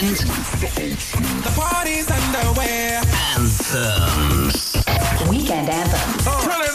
and 0.00 0.16
the 1.42 1.52
party's 1.56 2.08
underway. 2.08 3.00
Anthems. 3.34 4.76
Weekend 5.28 5.68
Anthem. 5.68 6.24
Oh. 6.26 6.67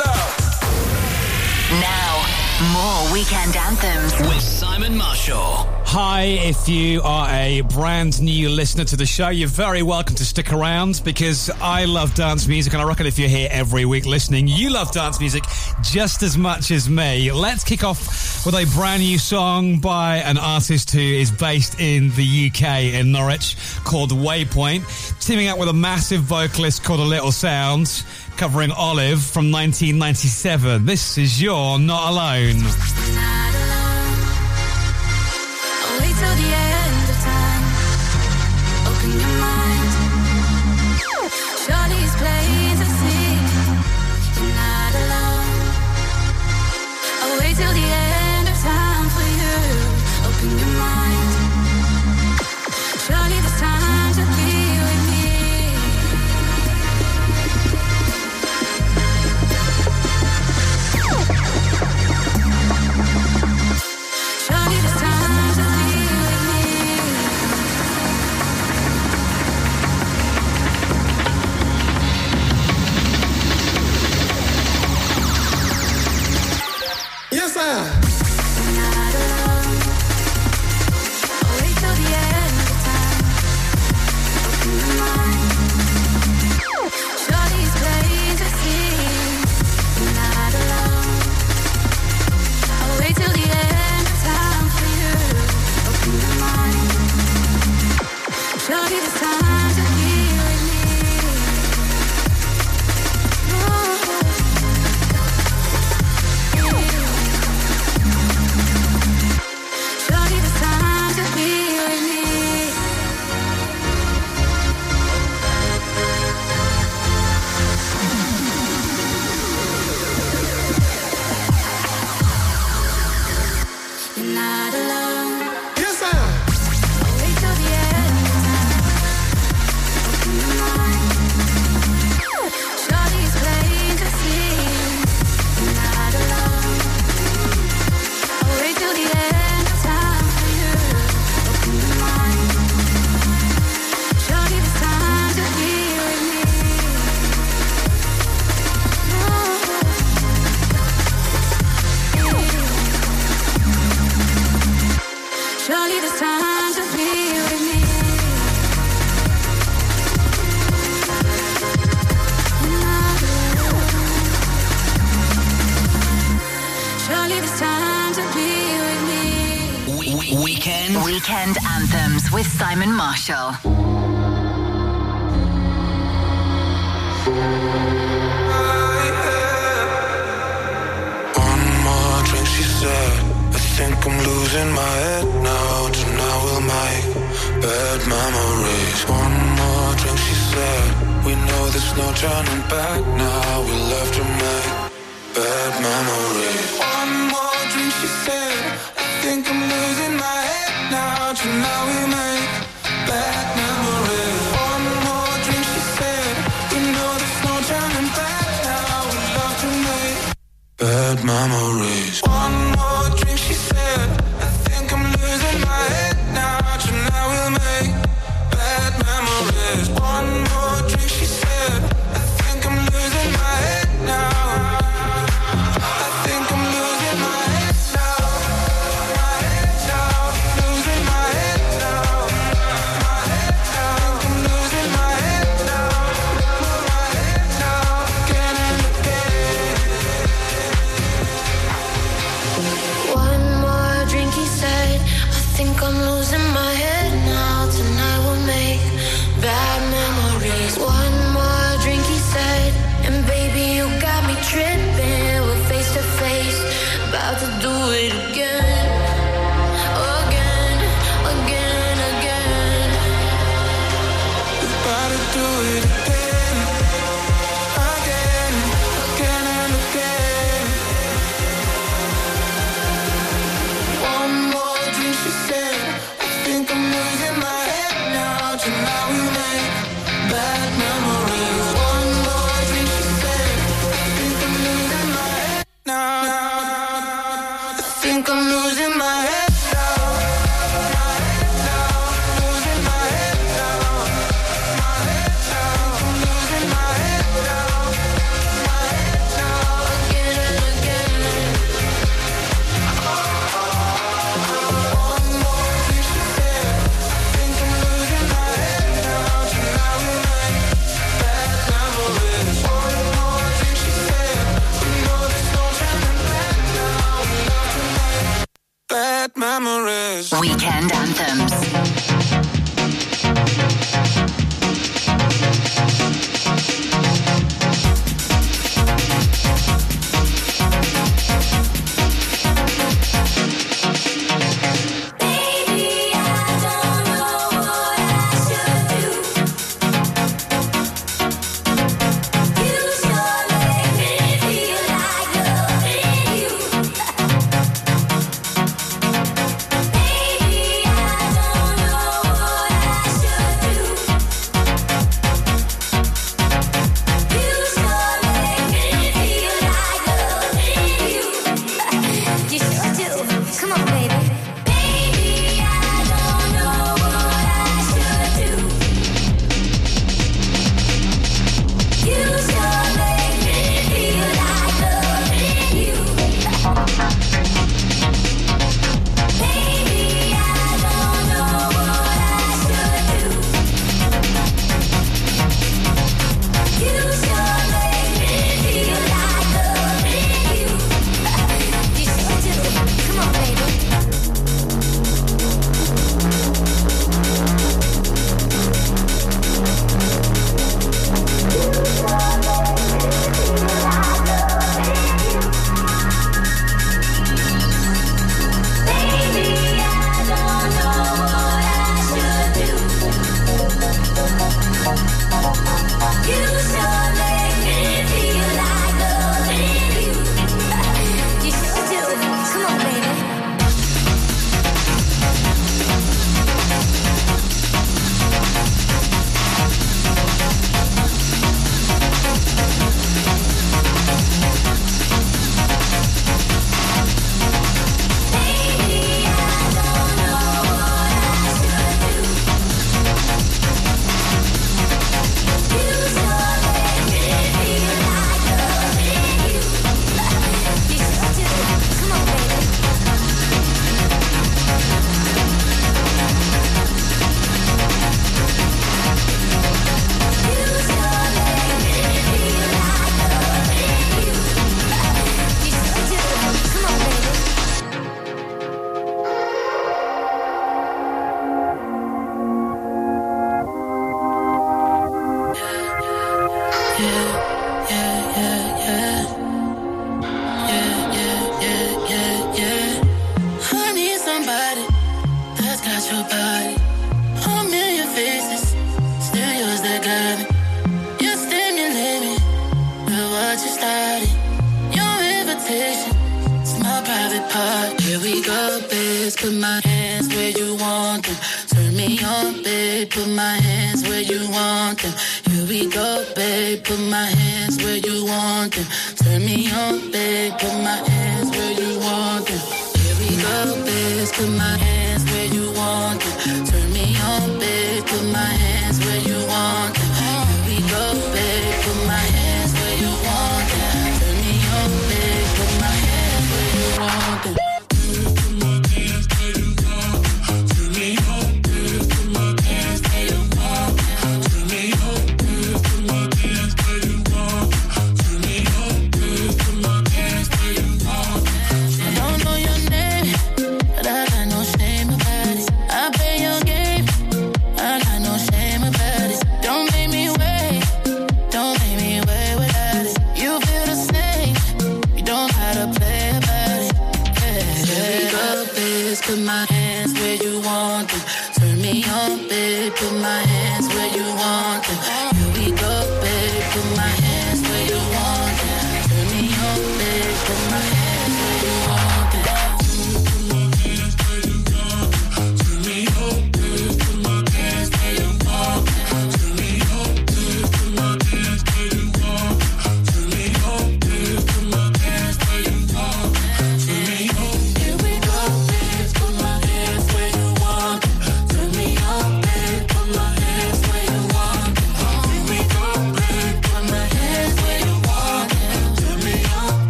More 2.72 3.12
weekend 3.12 3.58
anthems 3.58 4.18
with 4.22 4.42
Simon 4.42 4.96
Marshall. 4.96 5.68
Hi, 5.86 6.24
if 6.24 6.70
you 6.70 7.02
are 7.04 7.30
a 7.30 7.62
brand 7.62 8.22
new 8.22 8.50
listener 8.50 8.84
to 8.86 8.96
the 8.96 9.06
show, 9.06 9.30
you're 9.30 9.48
very 9.48 9.84
welcome 9.84 10.16
to 10.16 10.26
stick 10.26 10.54
around 10.54 11.02
because 11.04 11.52
I 11.62 11.86
love 11.86 12.16
dance 12.16 12.48
music 12.48 12.74
and 12.74 12.82
I 12.82 12.86
reckon 12.86 13.06
if 13.06 13.20
you're 13.20 13.30
here 13.30 13.50
every 13.52 13.86
week 13.86 14.06
listening, 14.06 14.48
you 14.48 14.70
love 14.70 14.92
dance 14.92 15.20
music 15.20 15.44
just 15.82 16.24
as 16.24 16.38
much 16.38 16.72
as 16.72 16.90
me. 16.90 17.32
Let's 17.32 17.64
kick 17.64 17.84
off 17.84 18.46
with 18.46 18.56
a 18.56 18.66
brand 18.76 19.04
new 19.04 19.20
song 19.20 19.80
by 19.80 20.18
an 20.18 20.38
artist 20.38 20.92
who 20.92 21.00
is 21.00 21.32
based 21.32 21.80
in 21.80 22.10
the 22.12 22.50
UK 22.50 22.94
in 22.96 23.12
Norwich 23.12 23.56
called 23.84 24.12
Waypoint, 24.12 25.20
teaming 25.20 25.50
up 25.50 25.60
with 25.60 25.70
a 25.70 25.74
massive 25.74 26.22
vocalist 26.22 26.84
called 26.84 27.02
A 27.02 27.04
Little 27.04 27.32
Sound, 27.32 28.04
covering 28.36 28.72
Olive 28.72 29.22
from 29.22 29.52
1997. 29.52 30.86
This 30.86 31.18
is 31.20 31.42
your 31.42 31.78
Not 31.78 32.12
Alone. 32.12 32.53
himno. 32.54 33.53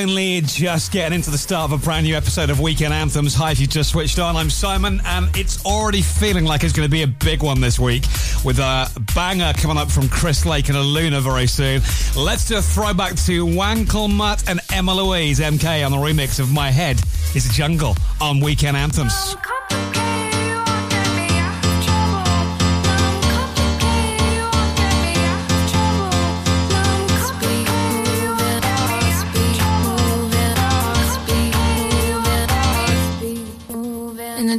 only 0.00 0.40
just 0.40 0.92
getting 0.92 1.14
into 1.14 1.30
the 1.30 1.36
start 1.36 1.70
of 1.70 1.78
a 1.78 1.84
brand 1.84 2.06
new 2.06 2.16
episode 2.16 2.48
of 2.48 2.58
Weekend 2.58 2.94
Anthems. 2.94 3.34
Hi, 3.34 3.50
if 3.50 3.60
you 3.60 3.66
just 3.66 3.90
switched 3.90 4.18
on, 4.18 4.34
I'm 4.34 4.48
Simon, 4.48 5.02
and 5.04 5.28
it's 5.36 5.62
already 5.66 6.00
feeling 6.00 6.46
like 6.46 6.64
it's 6.64 6.72
going 6.72 6.88
to 6.88 6.90
be 6.90 7.02
a 7.02 7.06
big 7.06 7.42
one 7.42 7.60
this 7.60 7.78
week 7.78 8.04
with 8.42 8.58
a 8.60 8.88
banger 9.14 9.52
coming 9.58 9.76
up 9.76 9.90
from 9.90 10.08
Chris 10.08 10.46
Lake 10.46 10.70
and 10.70 10.78
Aluna 10.78 11.20
very 11.20 11.46
soon. 11.46 11.82
Let's 12.16 12.48
do 12.48 12.56
a 12.56 12.62
throwback 12.62 13.14
to 13.26 13.44
Wankelmut 13.44 14.48
and 14.48 14.60
Emma 14.72 14.94
Louise 14.94 15.38
MK 15.38 15.84
on 15.84 15.92
the 15.92 15.98
remix 15.98 16.40
of 16.40 16.50
My 16.50 16.70
Head 16.70 16.98
is 17.34 17.44
a 17.44 17.52
Jungle 17.52 17.94
on 18.22 18.40
Weekend 18.40 18.78
Anthems. 18.78 19.36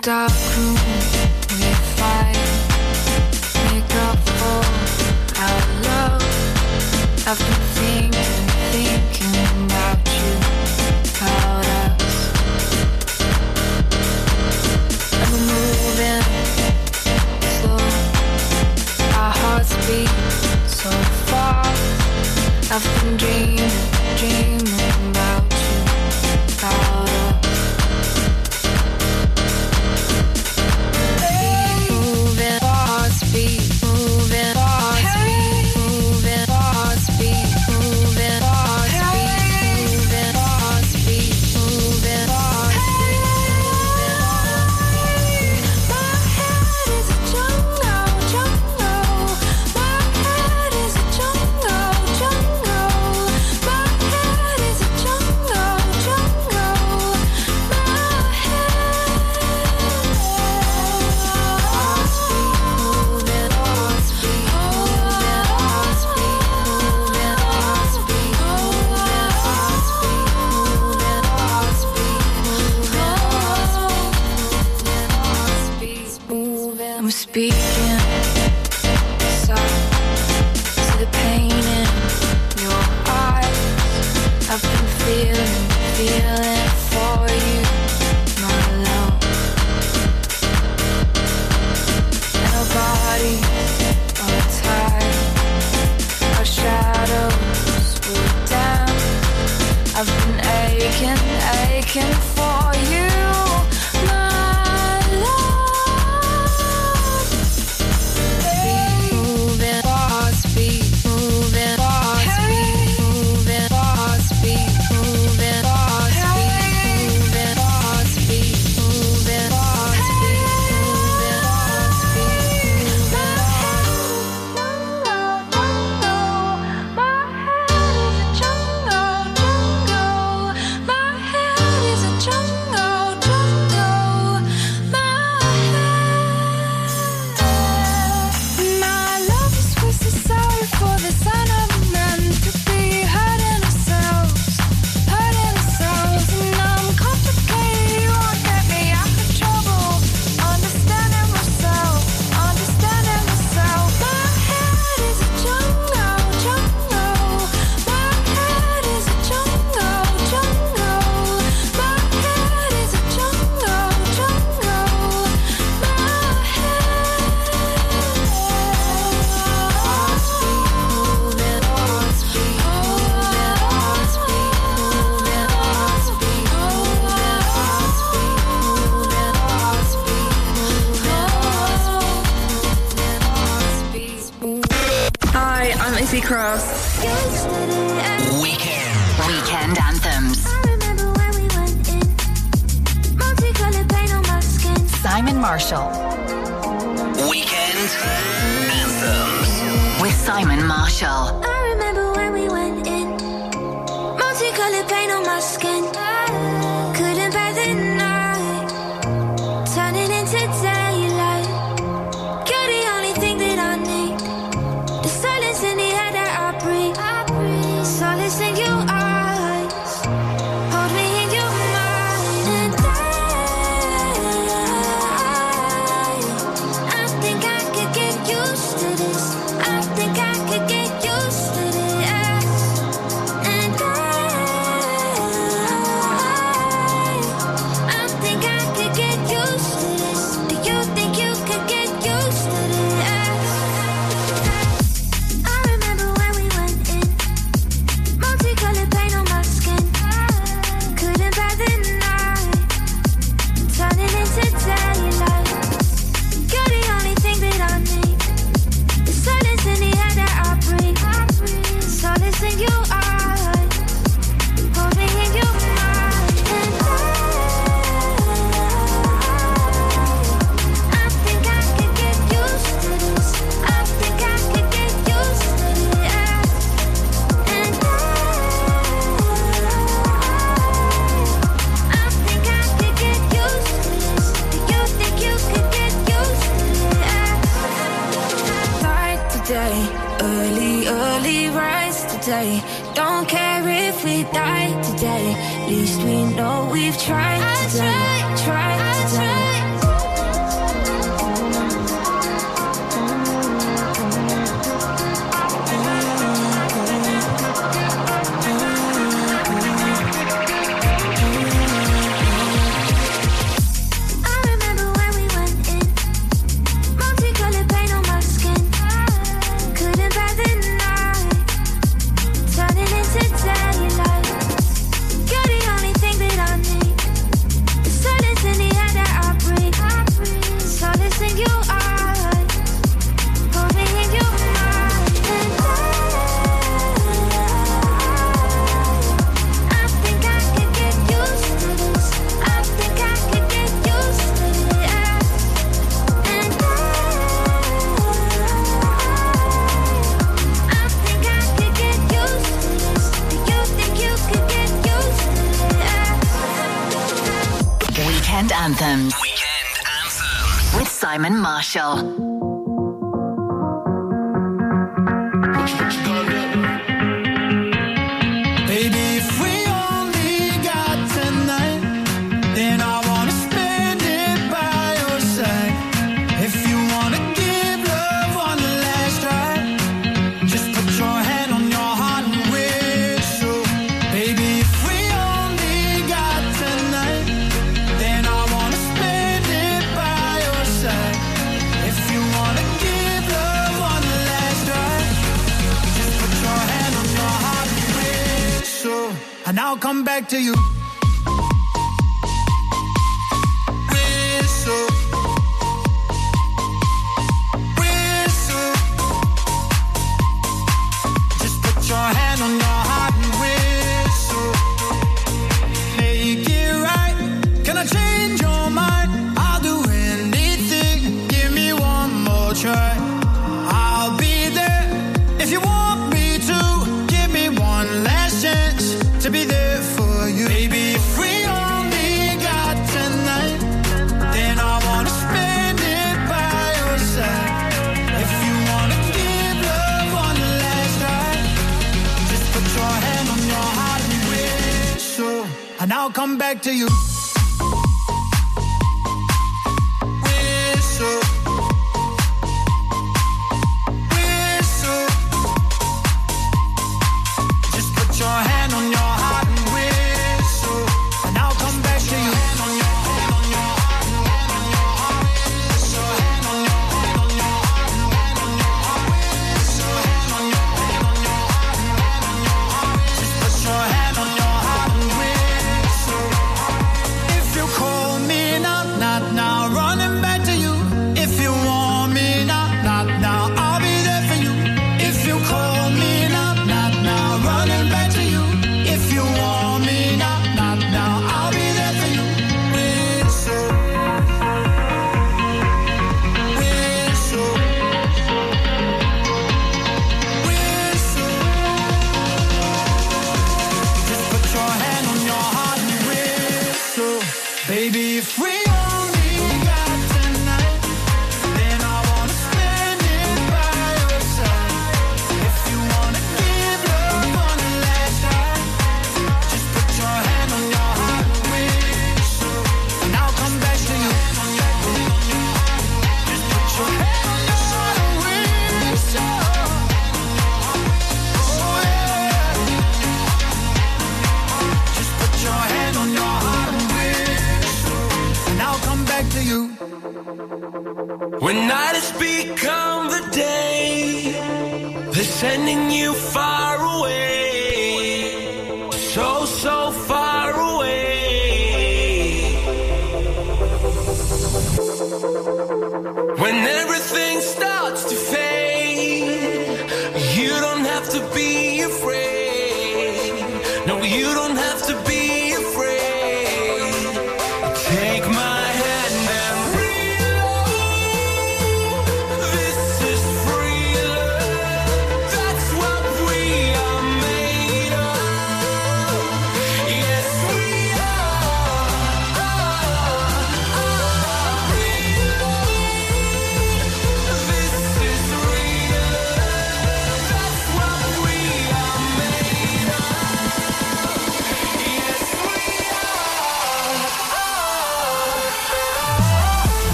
dark 0.00 0.47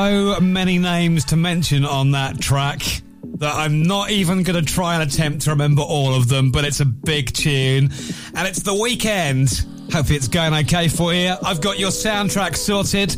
so 0.00 0.40
many 0.40 0.78
names 0.78 1.26
to 1.26 1.36
mention 1.36 1.84
on 1.84 2.12
that 2.12 2.40
track 2.40 2.80
that 3.34 3.54
I'm 3.54 3.82
not 3.82 4.10
even 4.10 4.42
going 4.44 4.64
to 4.64 4.72
try 4.74 4.94
and 4.94 5.02
attempt 5.02 5.42
to 5.42 5.50
remember 5.50 5.82
all 5.82 6.14
of 6.14 6.26
them, 6.26 6.50
but 6.50 6.64
it's 6.64 6.80
a 6.80 6.86
big 6.86 7.30
tune. 7.34 7.90
And 8.34 8.48
it's 8.48 8.62
the 8.62 8.72
weekend. 8.74 9.66
Hopefully, 9.92 10.16
it's 10.16 10.28
going 10.28 10.54
okay 10.64 10.88
for 10.88 11.12
you. 11.12 11.34
I've 11.44 11.60
got 11.60 11.78
your 11.78 11.90
soundtrack 11.90 12.56
sorted 12.56 13.14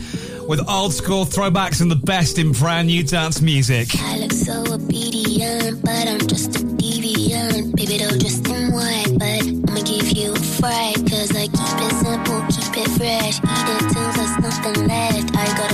with 0.49 0.69
old 0.69 0.93
school 0.93 1.25
throwbacks 1.25 1.81
and 1.81 1.89
the 1.89 1.97
best 1.97 2.39
in 2.39 2.51
brand 2.51 2.89
new 2.89 3.05
dance 3.05 3.41
music. 3.41 3.89
I 4.01 4.19
look 4.19 4.33
so 4.33 4.65
obedient, 4.75 5.83
but 5.83 6.09
I'm 6.09 6.27
just 6.27 6.57
a 6.57 6.65
deviant. 6.65 7.77
Baby, 7.77 7.99
don't 7.99 8.19
dress 8.19 8.41
in 8.41 8.73
white, 8.73 9.19
but 9.19 9.71
I'ma 9.71 9.83
give 9.85 10.11
you 10.17 10.33
a 10.33 10.37
fright. 10.59 10.97
Cause 11.09 11.31
I 11.37 11.47
keep 11.47 11.79
it 11.79 11.95
simple, 12.03 12.43
keep 12.51 12.75
it 12.77 12.91
fresh. 12.99 13.39
Eat 13.39 13.69
it 13.71 13.93
till 13.93 14.13
there's 14.19 14.39
nothing 14.41 14.89
left. 14.89 15.37
I 15.37 15.47
got 15.57 15.72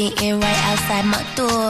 sitting 0.00 0.40
right 0.40 0.60
outside 0.70 1.04
my 1.04 1.22
door. 1.36 1.69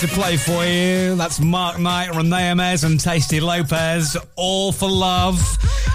to 0.00 0.08
play 0.08 0.38
for 0.38 0.64
you. 0.64 1.14
That's 1.14 1.40
Mark 1.40 1.78
Knight, 1.78 2.14
Renee 2.14 2.54
Mez, 2.54 2.84
and 2.84 2.98
Tasty 2.98 3.38
Lopez. 3.38 4.16
All 4.34 4.72
for 4.72 4.88
love. 4.88 5.38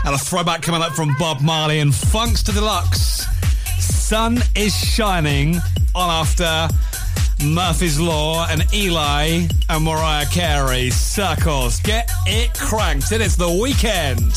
And 0.06 0.14
a 0.14 0.18
throwback 0.18 0.62
coming 0.62 0.84
up 0.84 0.94
from 0.94 1.16
Bob 1.18 1.42
Marley 1.42 1.80
and 1.80 1.92
Funkstar 1.92 2.54
De 2.54 2.62
Luxe. 2.62 3.26
Sun 3.80 4.38
is 4.56 4.76
shining 4.76 5.56
on 5.96 6.10
after 6.12 6.68
Murphy's 7.44 8.00
Law 8.00 8.46
and 8.48 8.72
Eli 8.76 9.48
and 9.70 9.84
Mariah 9.84 10.28
Carey. 10.28 10.92
Circles. 10.92 11.80
Get 11.80 12.12
it 12.28 12.54
cranked. 12.54 13.12
It 13.12 13.22
is 13.22 13.36
the 13.36 13.50
weekend. 13.50 14.34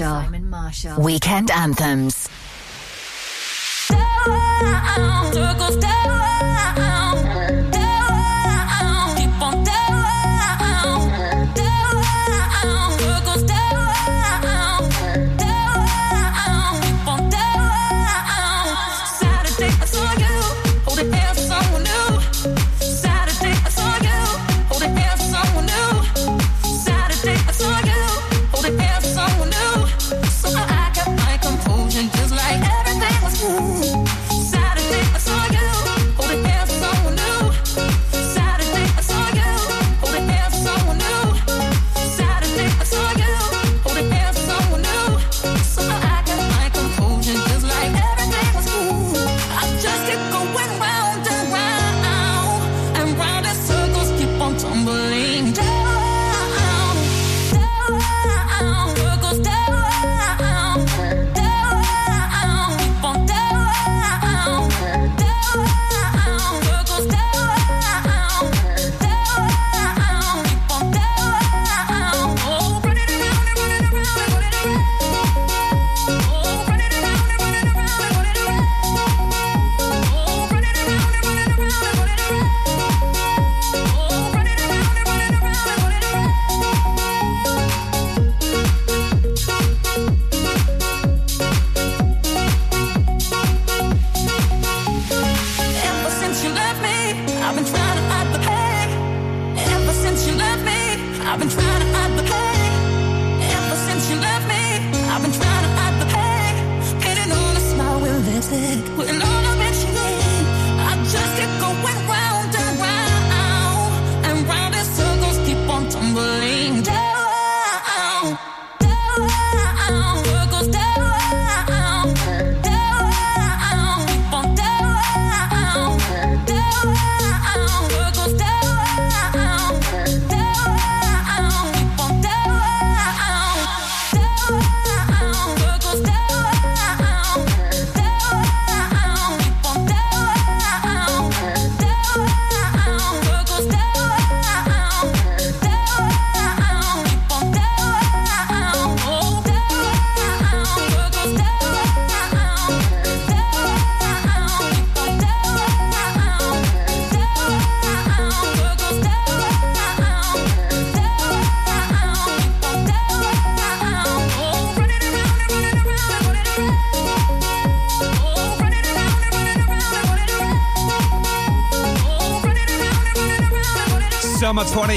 Marshall. 0.00 0.22
Simon 0.22 0.48
Marshall. 0.48 1.02
Weekend 1.02 1.50
Anthems. 1.50 2.21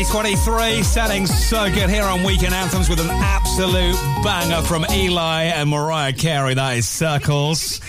2023. 0.04 0.84
Sounding 0.84 1.26
so 1.26 1.74
good 1.74 1.90
here 1.90 2.04
on 2.04 2.22
Weekend 2.24 2.54
Anthems 2.54 2.90
with 2.90 3.00
an 3.00 3.10
absolute 3.10 3.96
banger 4.26 4.62
from 4.62 4.86
Eli 4.92 5.44
and 5.44 5.70
Mariah 5.70 6.12
Carey. 6.12 6.54
That 6.54 6.76
is 6.76 6.86
Circles. 6.86 7.80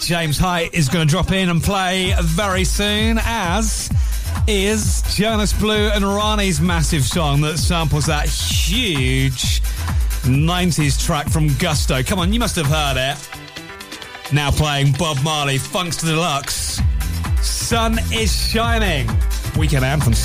James 0.00 0.38
Hype 0.38 0.72
is 0.72 0.88
going 0.88 1.06
to 1.06 1.10
drop 1.10 1.32
in 1.32 1.50
and 1.50 1.62
play 1.62 2.14
very 2.22 2.64
soon, 2.64 3.18
as 3.22 3.90
is 4.46 5.02
Jonas 5.14 5.52
Blue 5.52 5.90
and 5.90 6.02
Rani's 6.02 6.62
massive 6.62 7.04
song 7.04 7.42
that 7.42 7.58
samples 7.58 8.06
that 8.06 8.26
huge 8.26 9.60
90s 10.22 11.04
track 11.04 11.28
from 11.28 11.48
Gusto. 11.58 12.02
Come 12.02 12.20
on, 12.20 12.32
you 12.32 12.40
must 12.40 12.56
have 12.56 12.66
heard 12.68 12.96
it. 12.96 14.32
Now 14.32 14.50
playing 14.50 14.92
Bob 14.92 15.22
Marley, 15.22 15.58
Funks 15.58 15.98
Deluxe. 15.98 16.80
Sun 17.42 17.98
is 18.14 18.34
shining. 18.34 19.10
Weekend 19.58 19.84
anthems. 19.84 20.24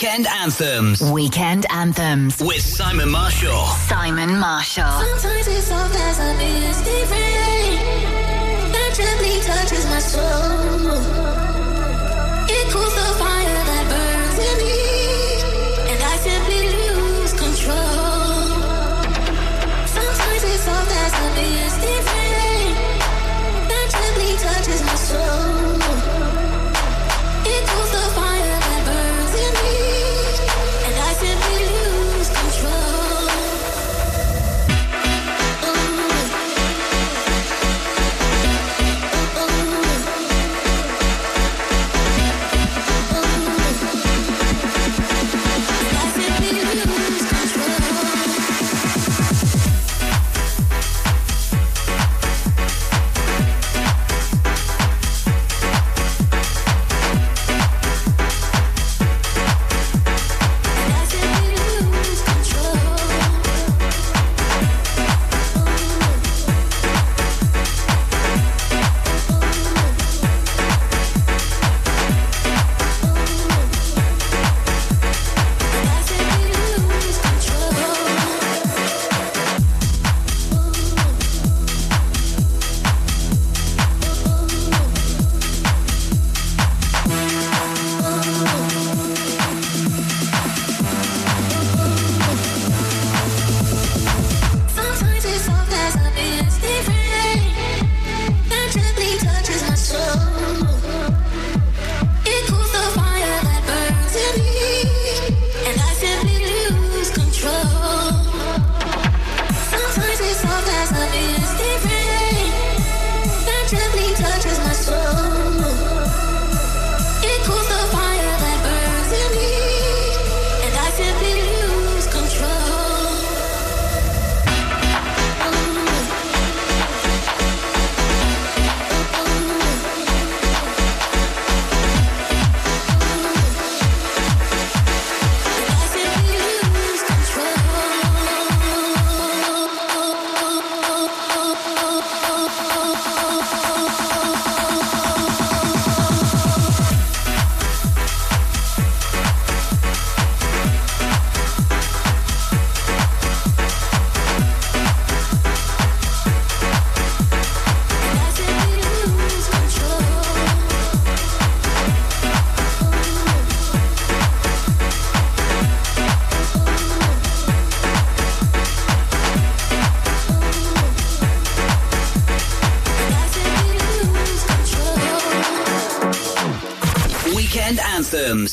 Weekend 0.00 0.26
anthems 0.28 1.02
Weekend 1.12 1.66
anthems. 1.70 2.40
with 2.40 2.62
Simon 2.62 3.10
Marshall. 3.10 3.66
Simon 3.86 4.38
Marshall. 4.38 4.88
Sometimes 4.88 5.46
it's 5.46 5.66
soft 5.66 5.94
as 5.94 6.18
a 6.18 6.34
misty 6.38 7.04
rain 7.12 8.72
that 8.72 8.94
gently 8.96 9.40
touches 9.44 9.84
my 9.92 9.98
soul. 9.98 10.88
It 12.48 12.72
cools 12.72 12.94
the 12.94 13.12
fire 13.20 13.62
that 13.68 13.84
burns 13.92 14.38
in 14.48 14.56
me, 14.64 14.80
and 15.92 16.02
I 16.02 16.16
simply 16.16 16.62
lose 16.80 17.32
control. 17.34 18.56
Sometimes 19.84 20.44
it's 20.44 20.62
soft 20.64 20.90
as 21.04 21.12
a 21.12 21.28
misty 21.36 21.94
rain 22.08 22.72
that 23.68 23.86
gently 23.92 24.32
touches 24.38 24.80
my 24.82 24.94
soul. 24.94 25.49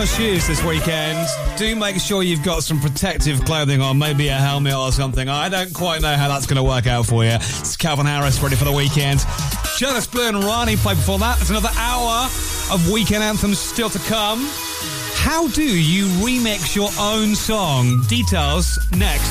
your 0.00 0.06
shoes 0.06 0.46
this 0.46 0.64
weekend, 0.64 1.28
do 1.58 1.76
make 1.76 2.00
sure 2.00 2.22
you've 2.22 2.42
got 2.42 2.62
some 2.62 2.80
protective 2.80 3.44
clothing 3.44 3.82
on, 3.82 3.98
maybe 3.98 4.28
a 4.28 4.34
helmet 4.34 4.72
or 4.72 4.90
something. 4.92 5.28
I 5.28 5.50
don't 5.50 5.74
quite 5.74 6.00
know 6.00 6.16
how 6.16 6.26
that's 6.26 6.46
going 6.46 6.56
to 6.56 6.62
work 6.62 6.86
out 6.86 7.04
for 7.04 7.22
you. 7.22 7.32
It's 7.32 7.76
Calvin 7.76 8.06
Harris 8.06 8.40
ready 8.40 8.56
for 8.56 8.64
the 8.64 8.72
weekend. 8.72 9.20
Jonas 9.76 10.06
Blue 10.06 10.26
and 10.26 10.42
Rani 10.42 10.76
play 10.76 10.94
before 10.94 11.18
that. 11.18 11.36
There's 11.36 11.50
another 11.50 11.68
hour 11.76 12.30
of 12.72 12.90
weekend 12.90 13.22
anthems 13.22 13.58
still 13.58 13.90
to 13.90 13.98
come. 13.98 14.48
How 15.16 15.48
do 15.48 15.64
you 15.64 16.06
remix 16.24 16.74
your 16.74 16.88
own 16.98 17.34
song? 17.34 18.02
Details 18.08 18.78
next. 18.96 19.30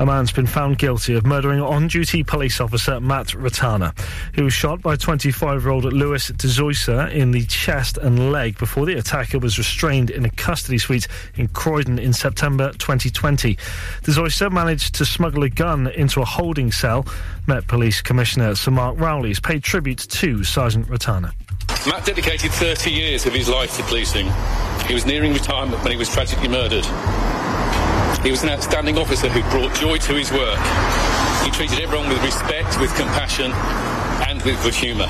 A 0.00 0.06
man's 0.06 0.32
been 0.32 0.46
found 0.46 0.78
guilty 0.78 1.14
of 1.14 1.26
murdering 1.26 1.60
on 1.60 1.86
duty 1.86 2.24
police 2.24 2.58
officer 2.58 2.98
Matt 3.00 3.26
Ratana. 3.28 3.92
He 4.34 4.40
was 4.40 4.54
shot 4.54 4.80
by 4.80 4.96
25 4.96 5.62
year 5.62 5.70
old 5.70 5.84
Louis 5.84 6.26
de 6.28 6.46
Zoysa 6.48 7.12
in 7.12 7.32
the 7.32 7.44
chest 7.44 7.98
and 7.98 8.32
leg 8.32 8.56
before 8.56 8.86
the 8.86 8.96
attacker 8.96 9.38
was 9.38 9.58
restrained 9.58 10.08
in 10.08 10.24
a 10.24 10.30
custody 10.30 10.78
suite 10.78 11.06
in 11.34 11.48
Croydon 11.48 11.98
in 11.98 12.14
September 12.14 12.72
2020. 12.78 13.56
De 14.02 14.10
Zoysa 14.10 14.50
managed 14.50 14.94
to 14.94 15.04
smuggle 15.04 15.42
a 15.42 15.50
gun 15.50 15.88
into 15.88 16.22
a 16.22 16.24
holding 16.24 16.72
cell. 16.72 17.06
Met 17.46 17.66
Police 17.66 18.00
Commissioner 18.00 18.54
Sir 18.54 18.70
Mark 18.70 18.98
Rowley 18.98 19.28
has 19.28 19.40
paid 19.40 19.62
tribute 19.62 19.98
to 19.98 20.42
Sergeant 20.44 20.86
Ratana. 20.88 21.34
Matt 21.86 22.06
dedicated 22.06 22.52
30 22.52 22.90
years 22.90 23.26
of 23.26 23.34
his 23.34 23.50
life 23.50 23.76
to 23.76 23.82
policing. 23.82 24.32
He 24.86 24.94
was 24.94 25.04
nearing 25.04 25.34
retirement 25.34 25.82
when 25.82 25.92
he 25.92 25.98
was 25.98 26.08
tragically 26.08 26.48
murdered. 26.48 26.86
He 28.22 28.30
was 28.30 28.42
an 28.42 28.50
outstanding 28.50 28.98
officer 28.98 29.28
who 29.28 29.40
brought 29.50 29.74
joy 29.74 29.96
to 29.96 30.14
his 30.14 30.30
work. 30.30 30.58
He 31.42 31.50
treated 31.50 31.80
everyone 31.80 32.08
with 32.10 32.22
respect, 32.22 32.78
with 32.78 32.94
compassion, 32.94 33.50
and 34.28 34.42
with 34.42 34.62
good 34.62 34.74
humour. 34.74 35.08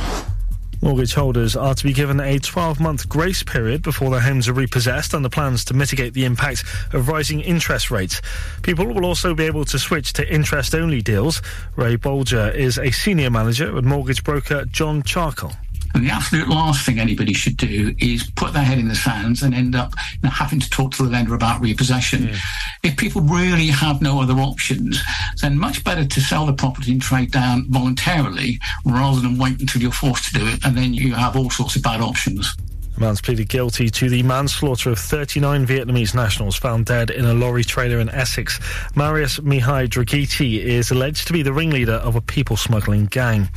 Mortgage 0.82 1.12
holders 1.12 1.56
are 1.56 1.74
to 1.74 1.84
be 1.84 1.92
given 1.92 2.20
a 2.20 2.38
12 2.38 2.80
month 2.80 3.08
grace 3.08 3.42
period 3.42 3.82
before 3.82 4.11
their 4.11 4.20
homes 4.20 4.48
are 4.48 4.52
repossessed 4.52 5.12
under 5.12 5.28
plans 5.28 5.64
to 5.66 5.74
mitigate 5.74 6.14
the 6.14 6.24
impact 6.24 6.64
of 6.94 7.08
rising 7.08 7.40
interest 7.40 7.90
rates. 7.90 8.22
People 8.62 8.86
will 8.86 9.04
also 9.04 9.34
be 9.34 9.44
able 9.44 9.64
to 9.66 9.78
switch 9.78 10.14
to 10.14 10.32
interest 10.32 10.74
only 10.74 11.02
deals. 11.02 11.42
Ray 11.76 11.96
Boulger 11.96 12.54
is 12.54 12.78
a 12.78 12.92
senior 12.92 13.28
manager 13.28 13.76
at 13.76 13.84
mortgage 13.84 14.24
broker 14.24 14.64
John 14.66 15.02
Charcol. 15.02 15.54
And 15.95 16.05
the 16.05 16.11
absolute 16.11 16.49
last 16.49 16.86
thing 16.86 16.99
anybody 16.99 17.32
should 17.32 17.57
do 17.57 17.95
is 17.99 18.30
put 18.36 18.53
their 18.53 18.62
head 18.62 18.78
in 18.78 18.88
the 18.88 18.95
sands 18.95 19.43
and 19.43 19.55
end 19.55 19.74
up 19.74 19.95
you 20.12 20.20
know, 20.24 20.30
having 20.30 20.61
to 20.61 20.70
talk 20.70 20.93
to 20.93 21.03
the 21.03 21.11
lender 21.11 21.34
about 21.34 21.61
repossession. 21.61 22.30
If 22.82 22.97
people 22.97 23.22
really 23.22 23.66
have 23.68 24.01
no 24.01 24.20
other 24.20 24.34
options, 24.34 25.03
then 25.43 25.59
much 25.59 25.84
better 25.84 26.05
to 26.05 26.20
sell 26.20 26.47
the 26.47 26.53
property 26.53 26.93
and 26.93 27.03
trade 27.03 27.32
down 27.32 27.66
voluntarily 27.68 28.61
rather 28.84 29.20
than 29.20 29.38
wait 29.38 29.61
until 29.61 29.82
you're 29.82 29.93
forced 29.93 30.32
to 30.32 30.38
do 30.38 30.47
it 30.47 30.64
and 30.64 30.76
then 30.76 30.95
you 30.95 31.14
have 31.14 31.36
all 31.36 31.51
sorts 31.51 31.76
of 31.76 31.82
bad 31.82 32.01
options. 32.01 32.55
Man's 33.01 33.22
pleaded 33.22 33.48
guilty 33.48 33.88
to 33.88 34.11
the 34.11 34.22
manslaughter 34.22 34.90
of 34.90 34.98
39 34.98 35.66
Vietnamese 35.66 36.14
nationals 36.14 36.55
found 36.55 36.84
dead 36.84 37.09
in 37.09 37.24
a 37.24 37.32
lorry 37.32 37.64
trailer 37.64 37.98
in 37.98 38.11
Essex. 38.11 38.61
Marius 38.94 39.40
Mihai 39.40 39.88
Draghici 39.88 40.59
is 40.59 40.90
alleged 40.90 41.26
to 41.26 41.32
be 41.32 41.42
the 41.42 41.53
ringleader 41.53 41.94
of 41.94 42.14
a 42.14 42.20
people 42.20 42.59
smuggling 42.59 43.07
gang. 43.07 43.48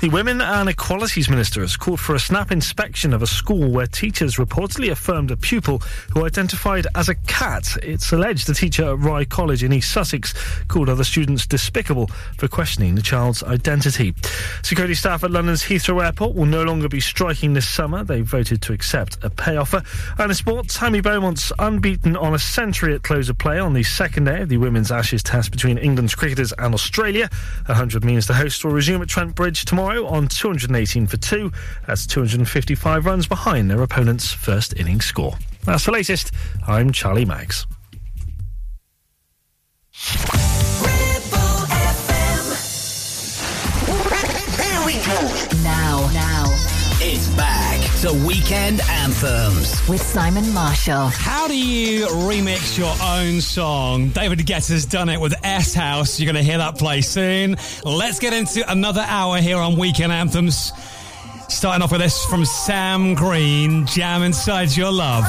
The 0.00 0.08
Women 0.08 0.40
and 0.40 0.70
Equalities 0.70 1.28
Minister 1.28 1.60
has 1.60 1.76
called 1.76 2.00
for 2.00 2.14
a 2.14 2.18
snap 2.18 2.50
inspection 2.50 3.12
of 3.12 3.20
a 3.20 3.26
school 3.26 3.70
where 3.70 3.86
teachers 3.86 4.36
reportedly 4.36 4.90
affirmed 4.90 5.30
a 5.30 5.36
pupil 5.36 5.80
who 6.14 6.24
identified 6.24 6.86
as 6.94 7.10
a 7.10 7.14
cat. 7.14 7.76
It's 7.82 8.12
alleged 8.12 8.46
the 8.46 8.54
teacher 8.54 8.92
at 8.92 8.98
Rye 8.98 9.26
College 9.26 9.62
in 9.62 9.74
East 9.74 9.92
Sussex 9.92 10.32
called 10.68 10.88
other 10.88 11.04
students 11.04 11.46
despicable 11.46 12.06
for 12.38 12.48
questioning 12.48 12.94
the 12.94 13.02
child's 13.02 13.42
identity. 13.42 14.14
Security 14.62 14.94
staff 14.94 15.22
at 15.22 15.30
London's 15.30 15.62
Heathrow 15.62 16.02
Airport 16.02 16.34
will 16.34 16.46
no 16.46 16.62
longer 16.62 16.88
be 16.88 17.00
striking 17.00 17.52
this 17.52 17.68
summer. 17.68 18.02
They 18.02 18.22
voted 18.22 18.62
to 18.62 18.72
accept 18.72 18.85
a 18.94 19.30
pay 19.30 19.56
offer. 19.56 19.82
And 20.18 20.30
in 20.30 20.34
sport, 20.34 20.68
Tammy 20.68 21.00
Beaumont's 21.00 21.52
unbeaten 21.58 22.16
on 22.16 22.34
a 22.34 22.38
century 22.38 22.94
at 22.94 23.02
close 23.02 23.28
of 23.28 23.38
play 23.38 23.58
on 23.58 23.72
the 23.72 23.82
second 23.82 24.24
day 24.24 24.42
of 24.42 24.48
the 24.48 24.56
Women's 24.58 24.90
Ashes 24.90 25.22
test 25.22 25.50
between 25.50 25.78
England's 25.78 26.14
cricketers 26.14 26.52
and 26.58 26.74
Australia. 26.74 27.28
100 27.66 28.04
means 28.04 28.26
the 28.26 28.34
hosts 28.34 28.64
will 28.64 28.72
resume 28.72 29.02
at 29.02 29.08
Trent 29.08 29.34
Bridge 29.34 29.64
tomorrow 29.64 30.06
on 30.06 30.28
218 30.28 31.06
for 31.06 31.16
two. 31.16 31.52
That's 31.86 32.06
255 32.06 33.06
runs 33.06 33.26
behind 33.26 33.70
their 33.70 33.82
opponent's 33.82 34.32
first 34.32 34.74
innings 34.78 35.04
score. 35.04 35.36
That's 35.64 35.84
the 35.84 35.92
latest. 35.92 36.32
I'm 36.66 36.92
Charlie 36.92 37.24
Maggs. 37.24 37.66
To 48.06 48.12
Weekend 48.24 48.80
Anthems. 48.82 49.88
With 49.88 50.00
Simon 50.00 50.52
Marshall. 50.52 51.08
How 51.08 51.48
do 51.48 51.58
you 51.58 52.06
remix 52.06 52.78
your 52.78 52.94
own 53.02 53.40
song? 53.40 54.10
David 54.10 54.46
Guetta's 54.46 54.86
done 54.86 55.08
it 55.08 55.20
with 55.20 55.34
S 55.42 55.74
House. 55.74 56.20
You're 56.20 56.32
going 56.32 56.44
to 56.44 56.48
hear 56.48 56.58
that 56.58 56.78
play 56.78 57.00
soon. 57.00 57.56
Let's 57.84 58.20
get 58.20 58.32
into 58.32 58.70
another 58.70 59.04
hour 59.08 59.38
here 59.38 59.58
on 59.58 59.76
Weekend 59.76 60.12
Anthems. 60.12 60.72
Starting 61.48 61.82
off 61.82 61.90
with 61.90 62.00
this 62.00 62.24
from 62.26 62.44
Sam 62.44 63.14
Green, 63.14 63.86
Jam 63.86 64.22
Inside 64.22 64.76
Your 64.76 64.92
Love. 64.92 65.24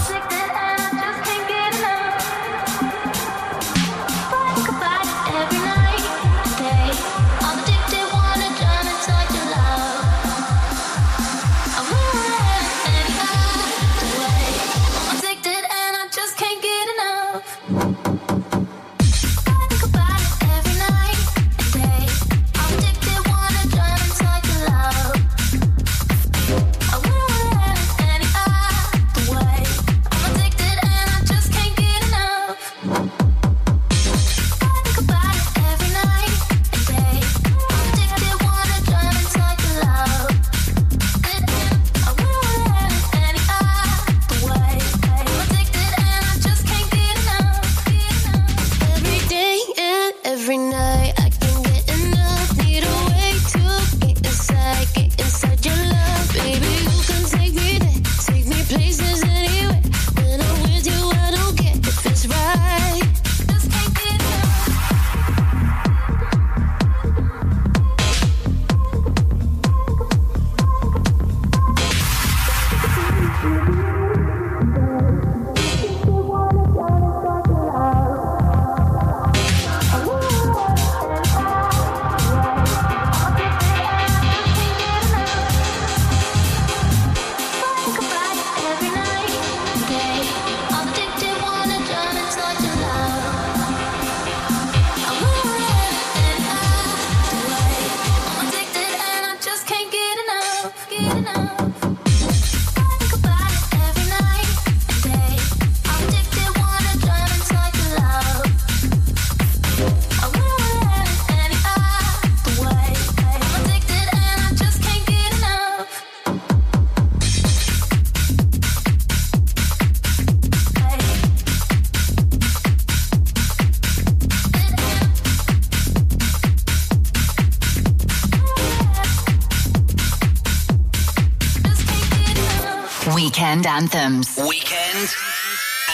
Weekend 133.58 133.92
Anthems. 133.92 134.38
Weekend 134.38 135.16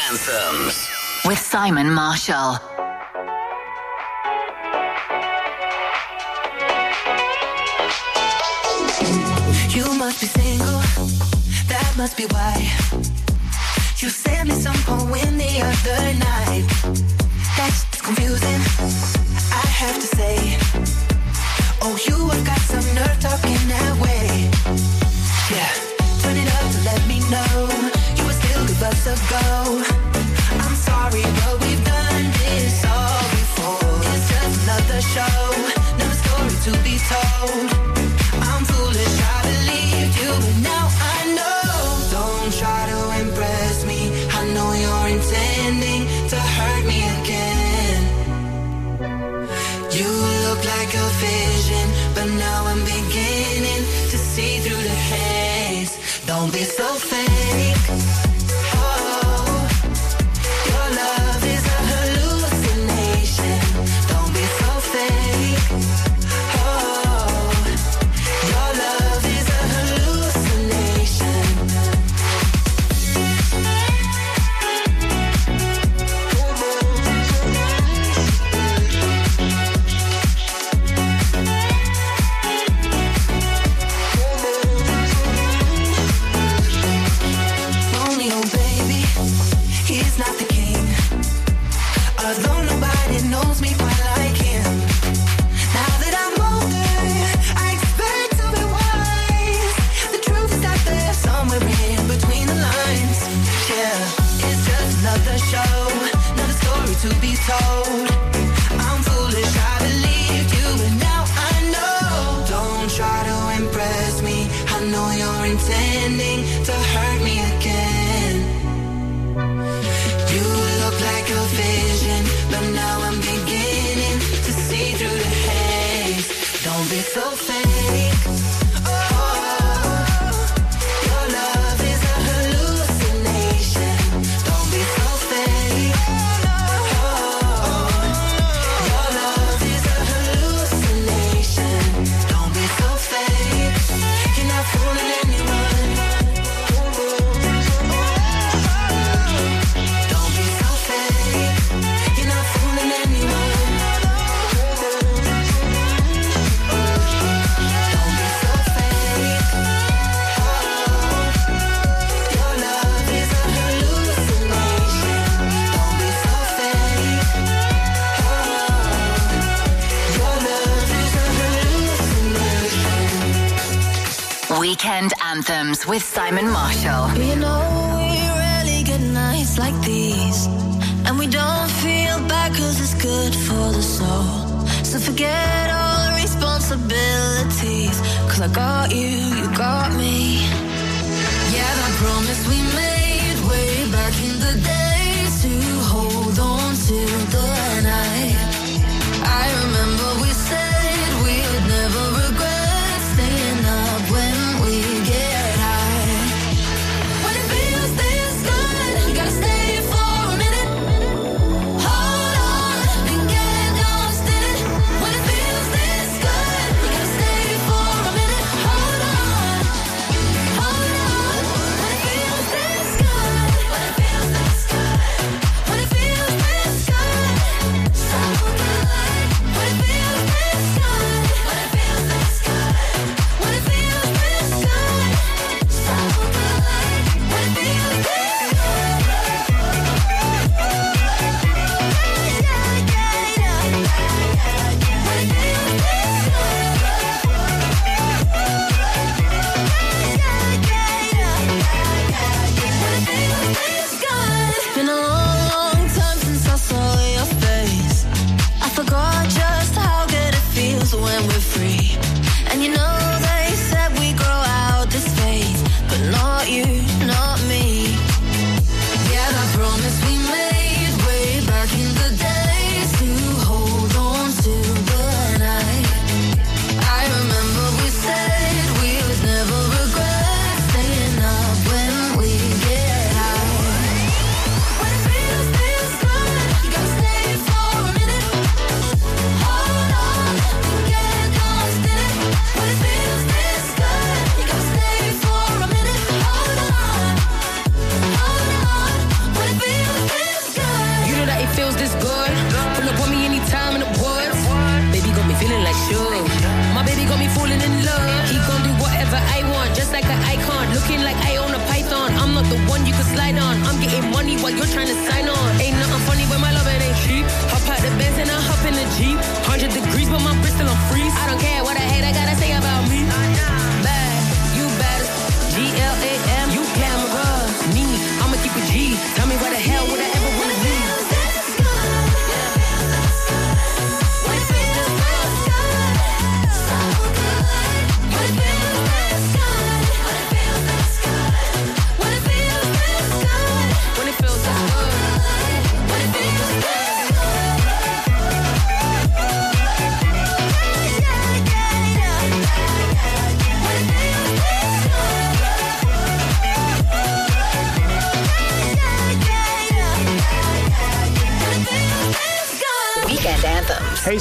Anthems. 0.10 0.90
With 1.26 1.38
Simon 1.38 1.94
Marshall. 1.94 2.60
You 9.70 9.86
must 9.98 10.20
be 10.20 10.28
single, 10.28 10.82
that 11.70 11.94
must 11.96 12.18
be 12.18 12.26
why. 12.26 12.70
You 14.00 14.10
sent 14.10 14.50
me 14.50 14.56
some 14.56 14.76
poem 14.84 15.38
the 15.38 15.62
other 15.64 16.20
night. 16.20 16.66
That's 17.56 17.86
confusing, 18.02 18.62
I 19.54 19.66
have 19.80 19.96
to 19.96 20.08
say. 20.18 20.58
Oh, 21.82 21.98
you 22.06 22.50
are. 22.50 22.53
out. 37.46 37.73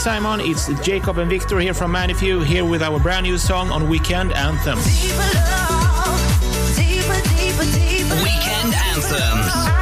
Simon, 0.02 0.40
it's 0.40 0.66
Jacob 0.84 1.18
and 1.18 1.30
Victor 1.30 1.60
here 1.60 1.72
from 1.72 1.92
Manifew, 1.92 2.44
here 2.44 2.64
with 2.64 2.82
our 2.82 2.98
brand 2.98 3.22
new 3.24 3.38
song 3.38 3.70
on 3.70 3.88
Weekend 3.88 4.32
Anthems. 4.32 4.84
Weekend 8.20 8.74
Anthems. 8.74 9.12
I 9.12 9.50
know 9.54 9.62
what 9.64 9.81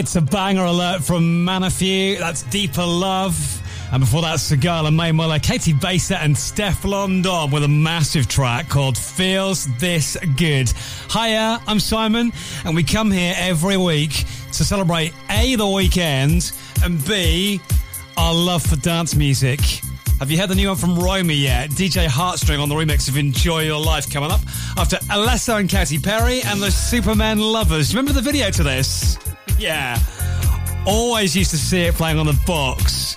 It's 0.00 0.16
a 0.16 0.22
banger 0.22 0.64
alert 0.64 1.04
from 1.04 1.44
Manifew. 1.44 2.18
That's 2.18 2.42
Deeper 2.44 2.86
Love. 2.86 3.36
And 3.92 4.00
before 4.00 4.22
that, 4.22 4.38
Sigala 4.38 4.90
Mae 4.90 5.12
Muller, 5.12 5.38
Caity 5.38 5.78
Baser, 5.78 6.14
and 6.14 6.34
Stefflon 6.34 7.22
Don 7.22 7.50
with 7.50 7.64
a 7.64 7.68
massive 7.68 8.26
track 8.26 8.70
called 8.70 8.96
Feels 8.96 9.66
This 9.76 10.16
Good. 10.38 10.72
Hiya, 11.10 11.60
I'm 11.66 11.78
Simon, 11.78 12.32
and 12.64 12.74
we 12.74 12.82
come 12.82 13.10
here 13.10 13.34
every 13.36 13.76
week 13.76 14.24
to 14.52 14.64
celebrate 14.64 15.12
A, 15.28 15.54
the 15.56 15.66
weekend, 15.66 16.50
and 16.82 17.04
B, 17.06 17.60
our 18.16 18.32
love 18.32 18.62
for 18.62 18.76
dance 18.76 19.14
music. 19.14 19.60
Have 20.18 20.30
you 20.30 20.38
heard 20.38 20.48
the 20.48 20.54
new 20.54 20.68
one 20.68 20.78
from 20.78 20.98
Romy 20.98 21.34
yet? 21.34 21.68
DJ 21.68 22.06
Heartstring 22.06 22.62
on 22.62 22.70
the 22.70 22.74
remix 22.74 23.06
of 23.10 23.18
Enjoy 23.18 23.64
Your 23.64 23.80
Life 23.80 24.10
coming 24.10 24.30
up 24.30 24.40
after 24.78 24.96
Alesso 25.10 25.60
and 25.60 25.68
Katy 25.68 25.98
Perry 25.98 26.40
and 26.46 26.58
the 26.62 26.70
Supermen 26.70 27.38
Lovers. 27.38 27.94
Remember 27.94 28.14
the 28.14 28.22
video 28.22 28.50
to 28.50 28.62
this? 28.62 29.18
Yeah. 29.64 29.98
Always 30.86 31.36
used 31.36 31.50
to 31.50 31.58
see 31.58 31.82
it 31.82 31.94
playing 31.94 32.18
on 32.18 32.24
the 32.24 32.40
box 32.46 33.16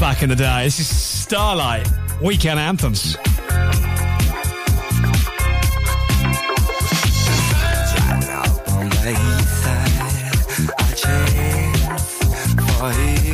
back 0.00 0.22
in 0.22 0.30
the 0.30 0.34
day. 0.34 0.64
This 0.64 0.80
is 0.80 0.88
Starlight, 0.88 1.86
Weekend 2.22 2.58
Anthems. 2.58 3.18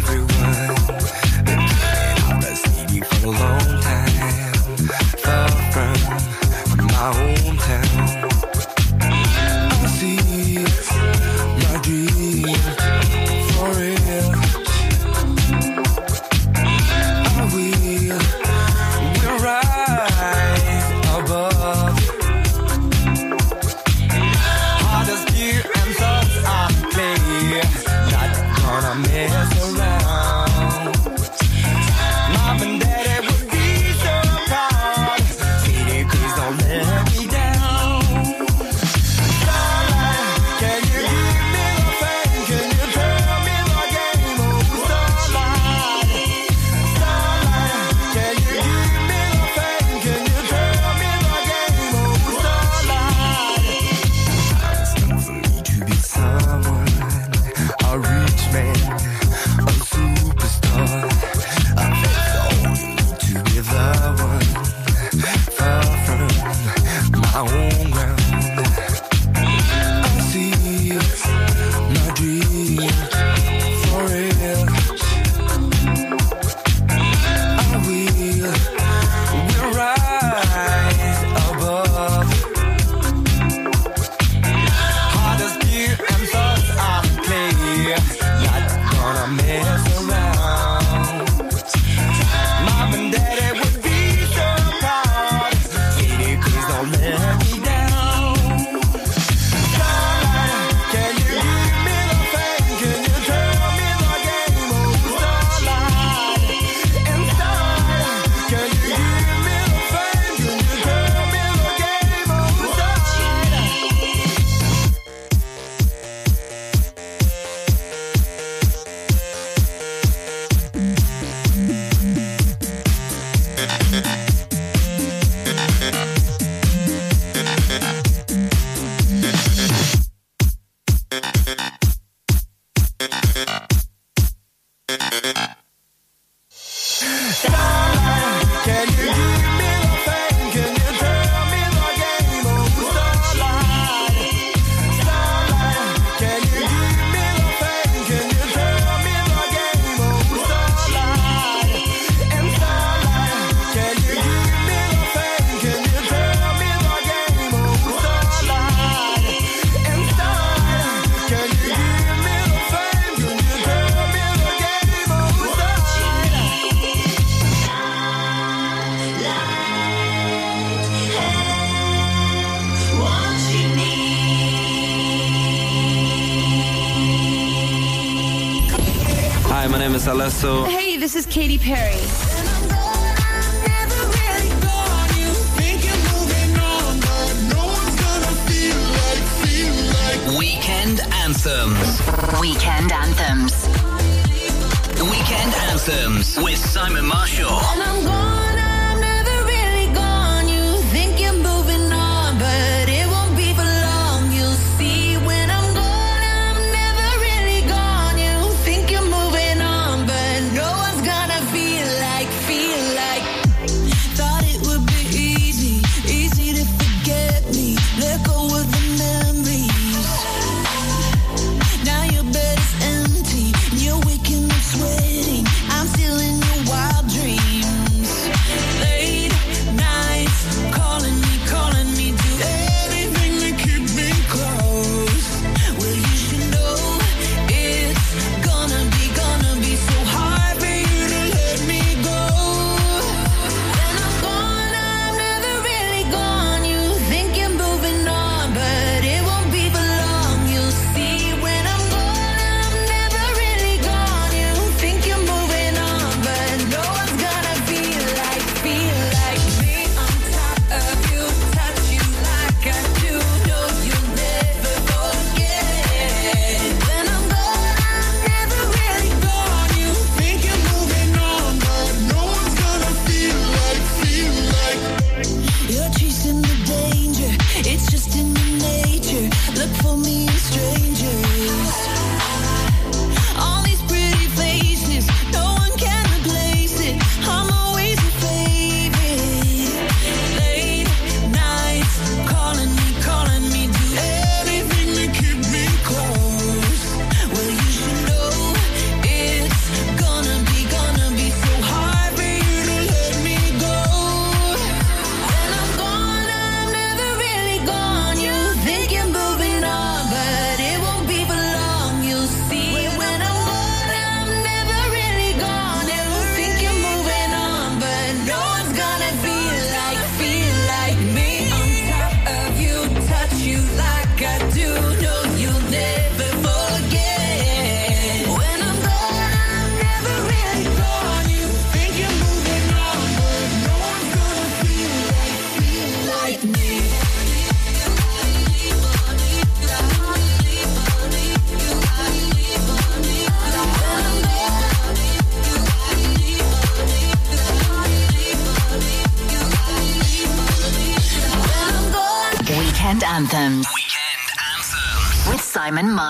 everyone. 0.04 1.01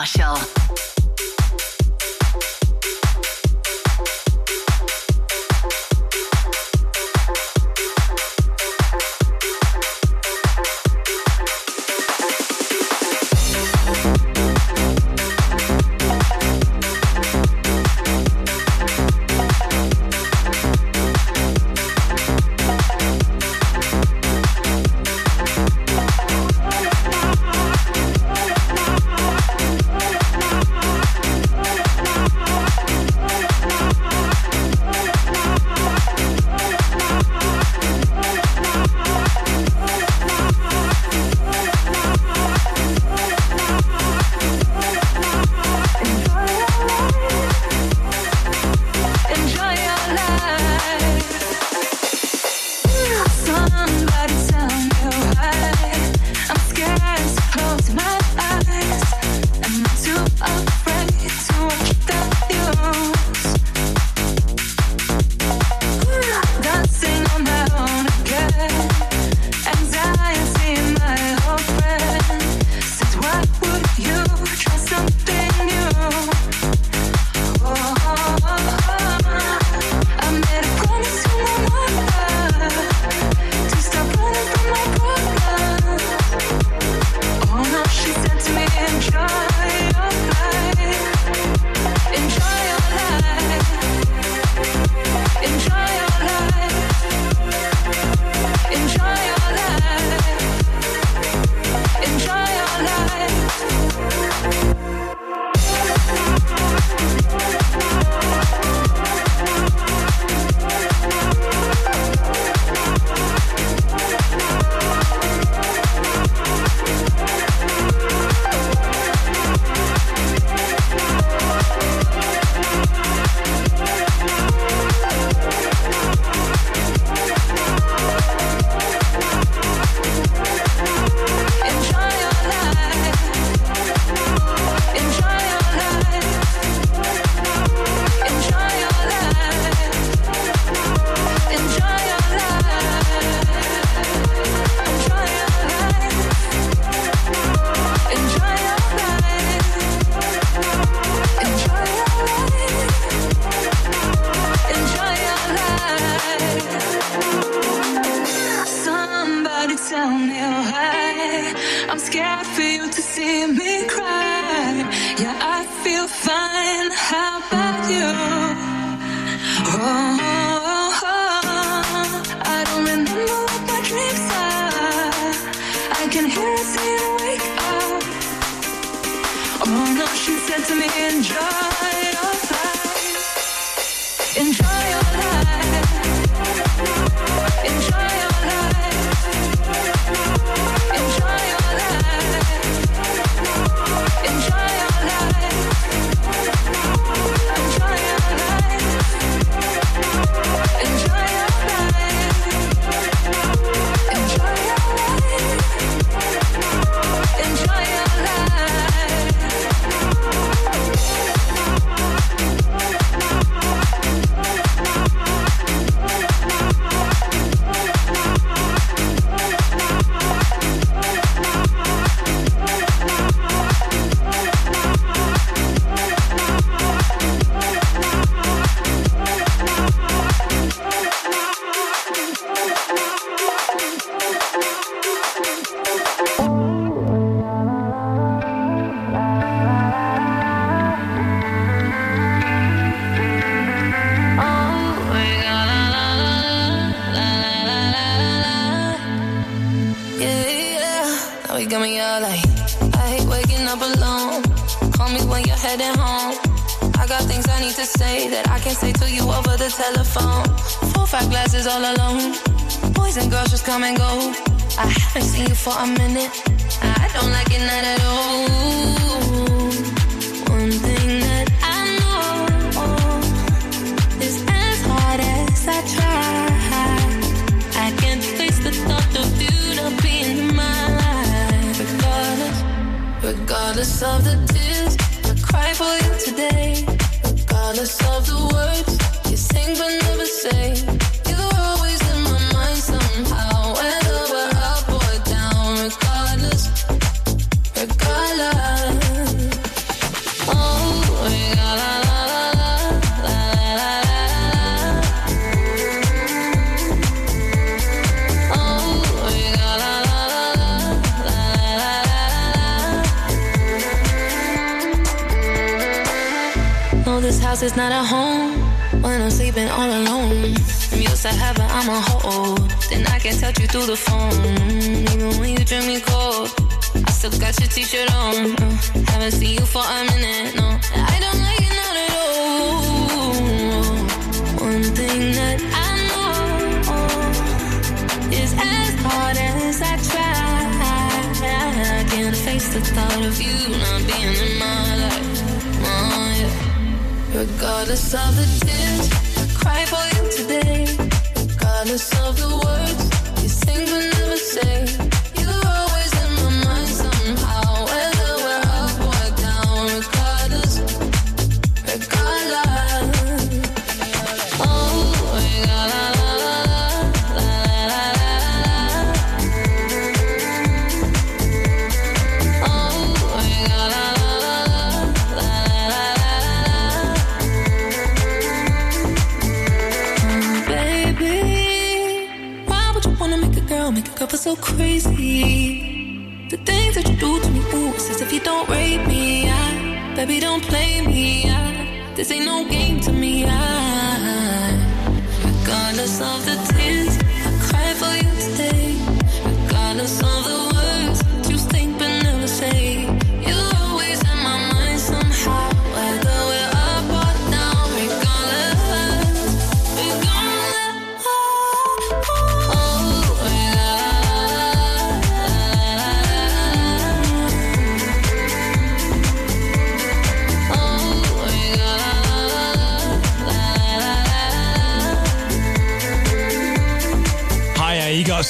Marshall. 0.03 0.62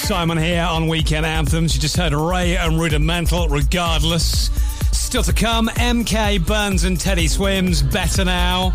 Simon 0.03 0.37
here 0.37 0.65
on 0.65 0.89
Weekend 0.89 1.25
Anthems. 1.25 1.75
You 1.75 1.81
just 1.81 1.97
heard 1.97 2.13
Raye 2.13 2.57
and 2.57 2.81
Rudimental, 2.81 3.49
regardless. 3.49 4.51
Still 4.91 5.23
to 5.23 5.33
come, 5.33 5.69
MK 5.69 6.45
Burns 6.45 6.83
and 6.83 6.99
Teddy 6.99 7.29
Swims, 7.29 7.83
Better 7.83 8.25
Now. 8.25 8.73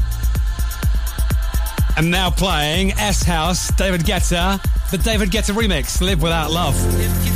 And 1.98 2.10
now 2.10 2.30
playing 2.30 2.94
S 2.94 3.24
House, 3.24 3.70
David 3.76 4.02
Guetta, 4.02 4.62
the 4.90 4.98
David 4.98 5.30
Guetta 5.30 5.54
remix, 5.54 6.02
Live 6.02 6.22
Without 6.22 6.50
Love. 6.50 7.27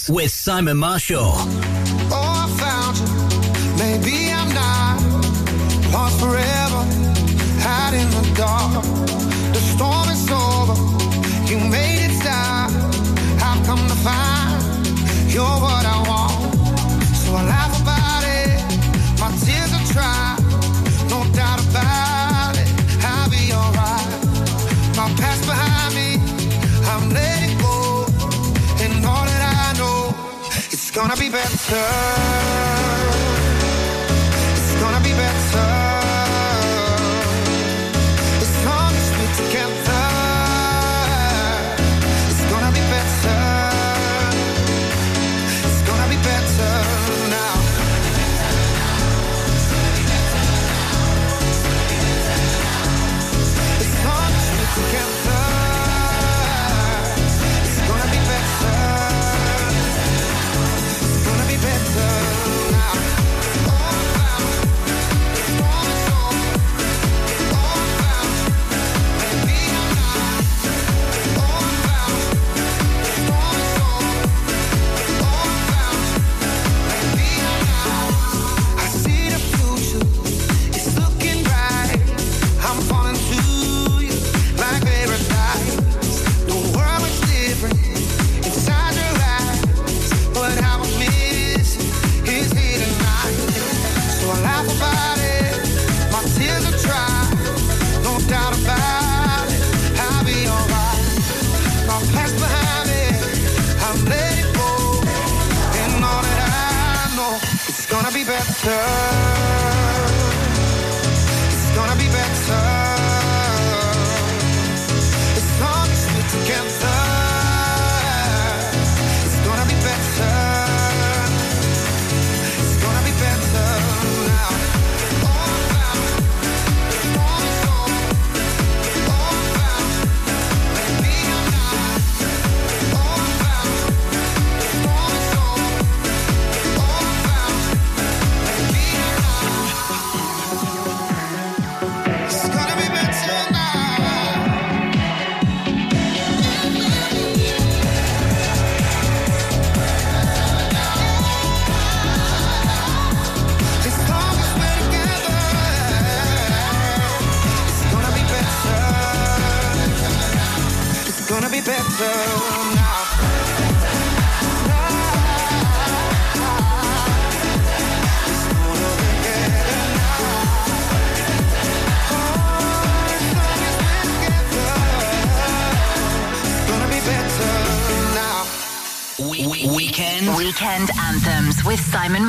Anthems 0.00 0.10
with 0.10 0.30
Simon 0.30 0.76
Marshall. 0.76 1.34
Oh, 2.12 2.30
gonna 31.10 31.20
be 31.20 31.28
better. 31.28 32.49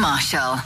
Marshall. 0.01 0.60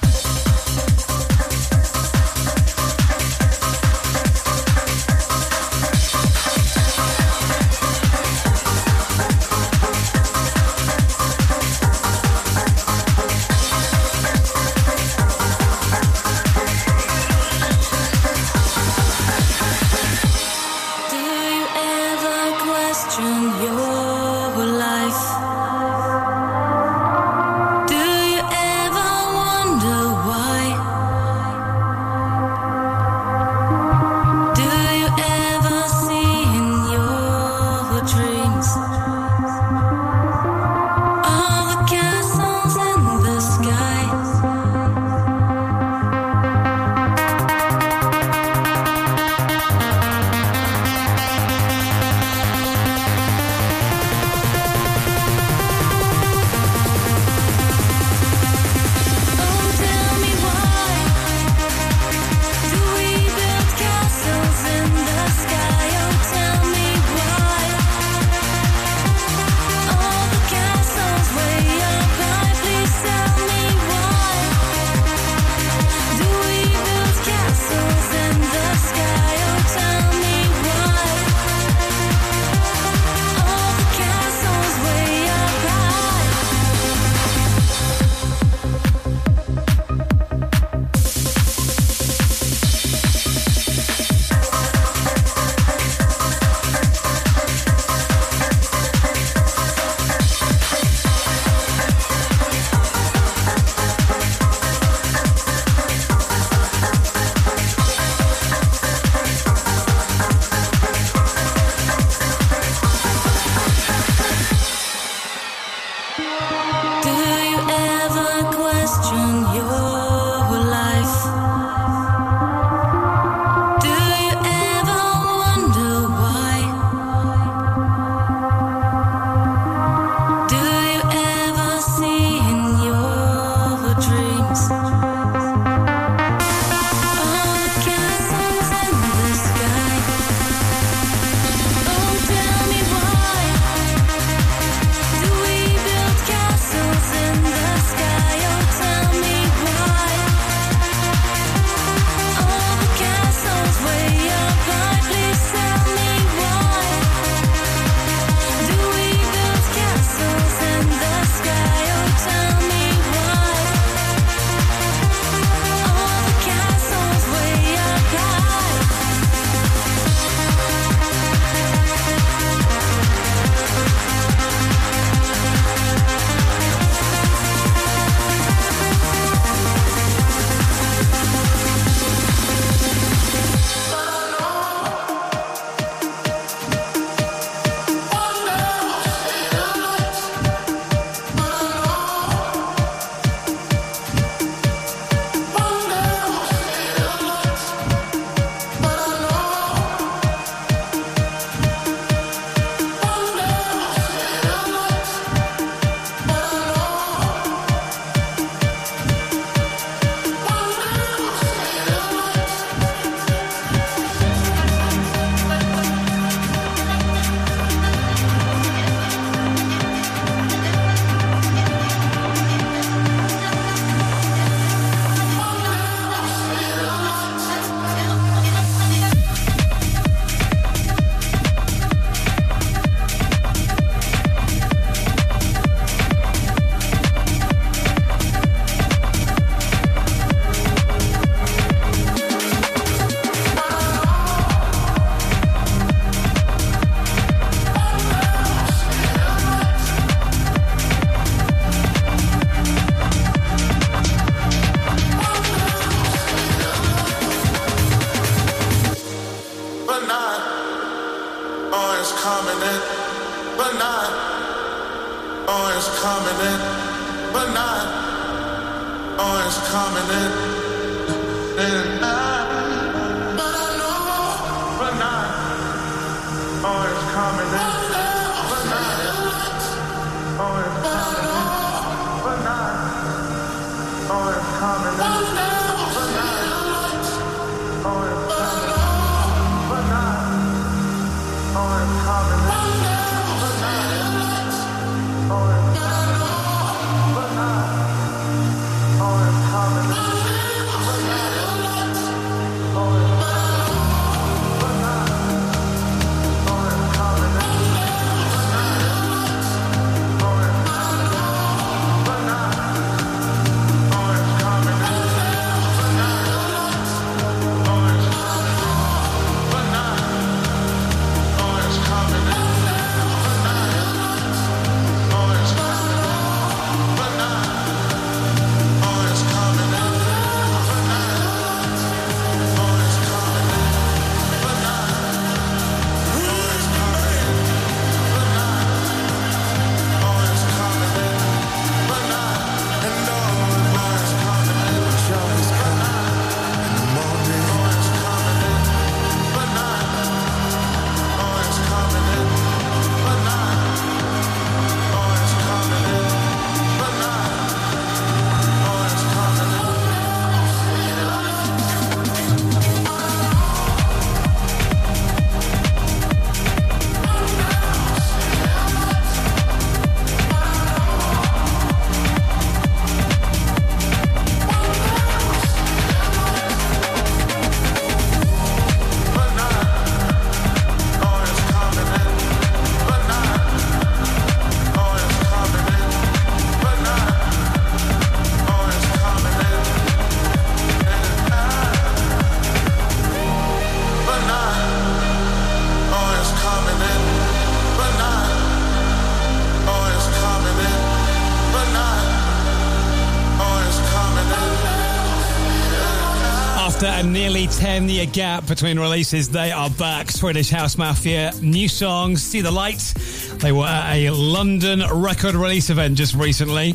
Nearly 407.25 407.47
10 407.47 407.89
year 407.89 408.05
gap 408.05 408.45
between 408.45 408.77
releases, 408.77 409.29
they 409.29 409.51
are 409.51 409.71
back. 409.71 410.11
Swedish 410.11 410.51
House 410.51 410.77
Mafia, 410.77 411.33
new 411.41 411.67
songs, 411.67 412.21
See 412.21 412.41
the 412.41 412.51
Light. 412.51 412.93
They 413.39 413.51
were 413.51 413.65
at 413.65 413.95
a 413.95 414.11
London 414.11 414.83
record 414.93 415.33
release 415.33 415.71
event 415.71 415.97
just 415.97 416.13
recently. 416.13 416.73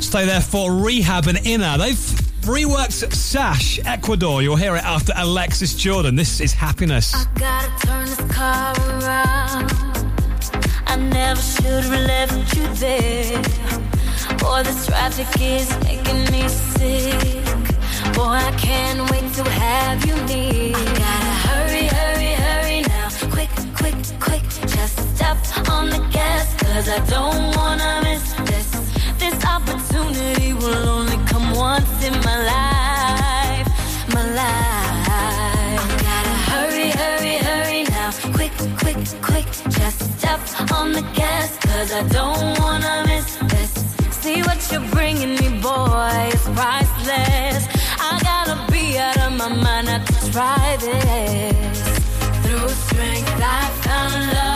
Stay 0.00 0.24
there 0.24 0.40
for 0.40 0.70
R3HAB 0.70 1.26
and 1.26 1.46
INNA. 1.46 1.76
They've 1.76 1.94
reworked 2.46 3.12
Sash, 3.12 3.78
Ecuador. 3.84 4.40
You'll 4.40 4.56
hear 4.56 4.76
it 4.76 4.82
after 4.82 5.12
Alexis 5.14 5.74
Jordan. 5.74 6.16
This 6.16 6.40
is 6.40 6.54
Happiness. 6.54 7.26
Gotta 7.34 7.86
turn 7.86 8.06
this 8.06 8.34
car 8.34 8.74
around. 8.78 9.70
I 10.86 10.96
never 10.96 11.42
should 11.42 11.84
have 11.84 11.90
left 11.90 12.56
you 12.56 12.66
there. 12.76 13.42
Boy, 14.38 14.62
this 14.62 14.86
traffic 14.86 15.28
is 15.38 15.68
making 15.84 16.32
me 16.32 16.48
sick. 16.48 17.33
Boy, 18.14 18.22
I 18.22 18.52
can't 18.56 19.10
wait 19.10 19.26
to 19.34 19.42
have 19.42 20.06
you 20.06 20.14
near. 20.26 20.76
I 20.76 20.84
gotta 21.02 21.34
hurry, 21.48 21.86
hurry, 21.98 22.32
hurry 22.46 22.80
now. 22.82 23.08
Quick, 23.34 23.50
quick, 23.74 23.96
quick. 24.20 24.44
Just 24.74 25.16
step 25.16 25.36
on 25.68 25.90
the 25.90 25.98
gas, 26.12 26.54
cause 26.54 26.88
I 26.88 27.00
don't 27.10 27.56
wanna 27.56 28.02
miss 28.04 28.32
this. 28.50 28.70
This 29.18 29.44
opportunity 29.44 30.52
will 30.54 30.88
only 30.88 31.18
come 31.26 31.56
once 31.56 32.04
in 32.06 32.14
my 32.28 32.38
life. 32.54 33.66
My 34.14 34.24
life. 34.42 35.08
I 35.10 35.98
gotta 36.06 36.36
hurry, 36.52 36.90
hurry, 36.90 37.36
hurry 37.48 37.82
now. 37.82 38.12
Quick, 38.38 38.54
quick, 38.78 39.02
quick. 39.22 39.46
Just 39.74 39.98
step 40.18 40.40
on 40.72 40.92
the 40.92 41.02
gas, 41.18 41.58
cause 41.66 41.90
I 41.92 42.02
don't 42.18 42.60
wanna 42.60 43.04
miss 43.08 43.36
this. 43.52 43.72
See 44.22 44.40
what 44.42 44.60
you're 44.70 44.88
bringing 44.92 45.34
me, 45.40 45.60
boy, 45.60 46.30
it's 46.32 46.46
priceless. 46.50 47.66
I 48.06 48.20
gotta 48.22 48.72
be 48.72 48.98
out 48.98 49.16
of 49.26 49.32
my 49.32 49.48
mind 49.48 49.86
not 49.86 50.06
to 50.06 50.32
try 50.32 50.76
this. 50.78 51.78
Through 52.42 52.68
strength, 52.68 53.40
I 53.40 53.70
found 53.82 54.32
love. 54.32 54.53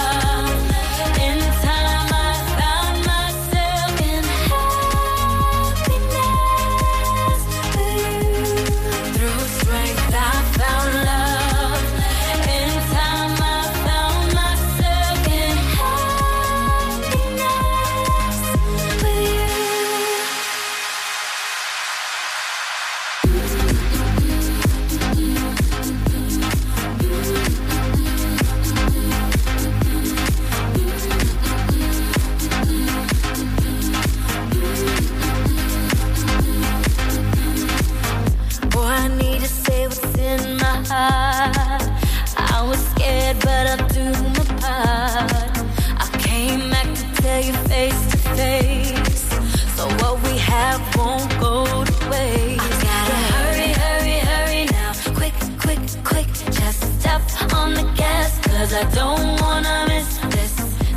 Won't 50.99 51.31
go 51.41 51.53
to 51.91 51.97
waste. 52.11 52.61
I 52.61 52.71
gotta 52.87 53.19
hurry, 53.35 53.71
hurry, 53.83 54.17
hurry 54.31 54.63
now. 54.77 54.93
Quick, 55.21 55.39
quick, 55.65 55.85
quick. 56.11 56.29
Just 56.59 56.81
step 57.01 57.23
on 57.55 57.75
the 57.75 57.87
gas, 58.03 58.31
cause 58.47 58.73
I 58.83 58.85
don't 59.01 59.41
wanna 59.41 59.77
miss 59.93 60.09
this. 60.35 60.55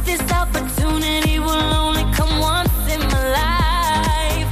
This 0.08 0.22
opportunity 0.42 1.38
will 1.40 1.68
only 1.84 2.06
come 2.18 2.34
once 2.40 2.80
in 2.96 3.02
my 3.14 3.24
life. 3.42 4.50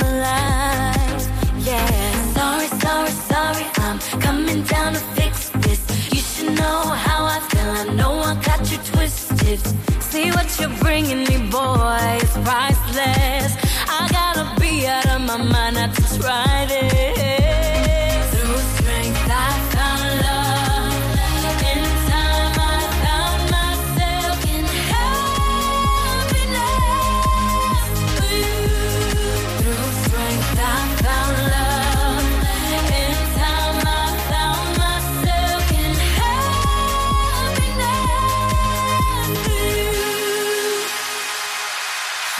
My 0.00 0.10
life. 0.28 1.24
Yeah, 1.68 2.10
sorry, 2.38 2.68
sorry, 2.84 3.14
sorry. 3.32 3.66
I'm 3.86 3.98
coming 4.26 4.62
down 4.74 4.90
to 4.94 5.02
fix 5.18 5.34
this. 5.64 5.80
You 6.14 6.22
should 6.30 6.52
know 6.60 6.80
how 7.06 7.20
I 7.36 7.38
feel. 7.50 7.70
I 7.82 7.84
know 8.00 8.14
I 8.30 8.34
got 8.48 8.60
you 8.70 8.78
twisted. 8.92 9.60
See 10.10 10.30
what 10.30 10.48
you're 10.60 10.76
bringing 10.84 11.22
me, 11.28 11.36
boy. 11.50 12.18
It's 12.22 12.36
priceless. 12.46 13.61
My 15.38 15.44
mind 15.44 15.76
not 15.76 15.94
to 15.94 16.02
try 16.18 16.66
this. 16.66 18.30
Through 18.30 18.58
strength, 18.76 19.30
I 19.30 19.70
found 19.72 20.20
love. 20.20 20.42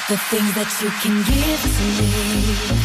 The 0.08 0.18
things 0.18 0.52
that 0.56 0.68
you 0.82 0.90
can 1.00 1.16
give 1.24 1.62
to 1.72 1.84
me, 1.96 2.81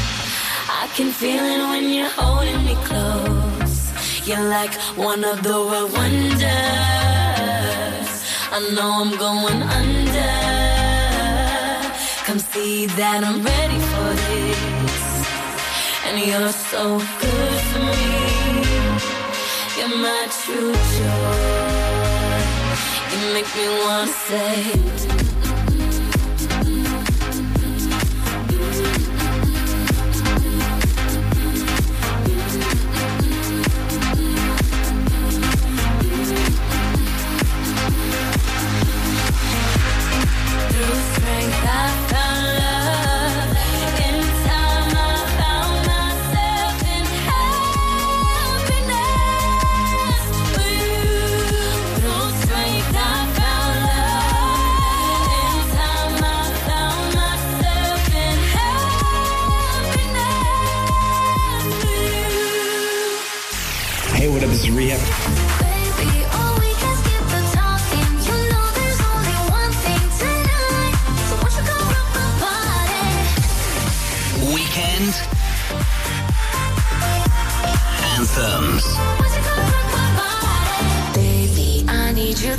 can 0.98 1.12
feel 1.12 1.46
it 1.46 1.62
when 1.70 1.94
you're 1.94 2.10
holding 2.10 2.66
me 2.66 2.74
close. 2.84 3.92
You're 4.28 4.50
like 4.50 4.74
one 4.98 5.24
of 5.24 5.44
the 5.44 5.54
world 5.54 5.94
wonders. 5.94 6.42
I 8.56 8.60
know 8.74 8.90
I'm 9.04 9.14
going 9.16 9.62
under. 9.62 10.34
Come 12.26 12.40
see 12.40 12.88
that 13.00 13.24
I'm 13.24 13.44
ready 13.46 13.80
for 13.92 14.10
this. 14.26 15.06
And 16.08 16.18
you're 16.26 16.56
so 16.74 16.84
good 17.22 17.60
for 17.70 17.84
me. 17.94 18.16
You're 19.78 19.98
my 20.02 20.24
true 20.42 20.74
joy. 20.98 21.78
You 23.12 23.20
make 23.36 23.50
me 23.56 23.66
wanna 23.86 24.08
say. 24.26 25.17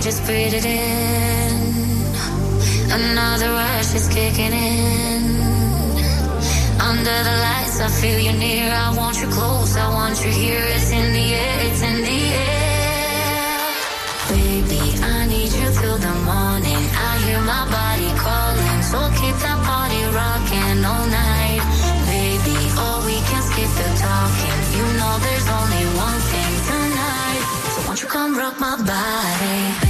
Just 0.00 0.24
breathe 0.24 0.54
it 0.54 0.64
in. 0.64 1.52
Another 2.90 3.50
rush 3.52 3.94
is 3.94 4.08
kicking 4.08 4.52
in. 4.52 5.22
Under 6.80 7.18
the 7.28 7.36
lights, 7.44 7.80
I 7.80 7.88
feel 8.00 8.18
you 8.18 8.32
near. 8.32 8.72
I 8.72 8.94
want 8.96 9.20
you 9.20 9.28
close, 9.28 9.76
I 9.76 9.88
want 9.92 10.24
you 10.24 10.30
here. 10.30 10.64
It's 10.76 10.90
in 10.90 11.12
the 11.12 11.26
air, 11.34 11.56
it's 11.68 11.82
in 11.82 11.96
the 12.00 12.20
air. 12.32 13.60
Baby, 14.32 14.80
I 15.04 15.26
need 15.26 15.52
you 15.52 15.68
till 15.80 15.98
the 15.98 16.14
morning. 16.24 16.84
I 17.08 17.10
hear 17.26 17.40
my 17.44 17.64
body 17.68 18.10
calling, 18.16 18.82
so 18.82 18.98
keep 19.20 19.36
that 19.44 19.60
party 19.68 20.00
rocking 20.16 20.80
all 20.80 21.06
night. 21.12 21.62
Baby, 22.08 22.56
oh, 22.80 23.04
we 23.04 23.20
can 23.28 23.42
skip 23.42 23.68
the 23.76 23.88
talking. 24.00 24.60
You 24.80 24.86
know 24.96 25.12
there's 25.20 25.48
only 25.60 25.84
one 26.08 26.20
thing 26.32 26.52
tonight. 26.72 27.42
So 27.74 27.78
won't 27.86 28.00
you 28.02 28.08
come 28.08 28.38
rock 28.38 28.58
my 28.58 28.76
body? 28.80 29.89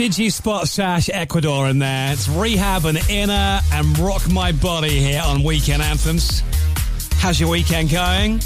Did 0.00 0.16
you 0.16 0.30
spot 0.30 0.66
Sash 0.66 1.10
Ecuador 1.12 1.68
in 1.68 1.78
there? 1.78 2.14
It's 2.14 2.26
R3HAB 2.26 2.86
and 2.86 3.10
INNA 3.10 3.60
and 3.70 3.98
Rock 3.98 4.30
My 4.30 4.50
Body 4.50 4.98
here 4.98 5.20
on 5.22 5.42
Weekend 5.42 5.82
Anthems. 5.82 6.42
How's 7.16 7.38
your 7.38 7.50
weekend 7.50 7.90
going? 7.90 8.40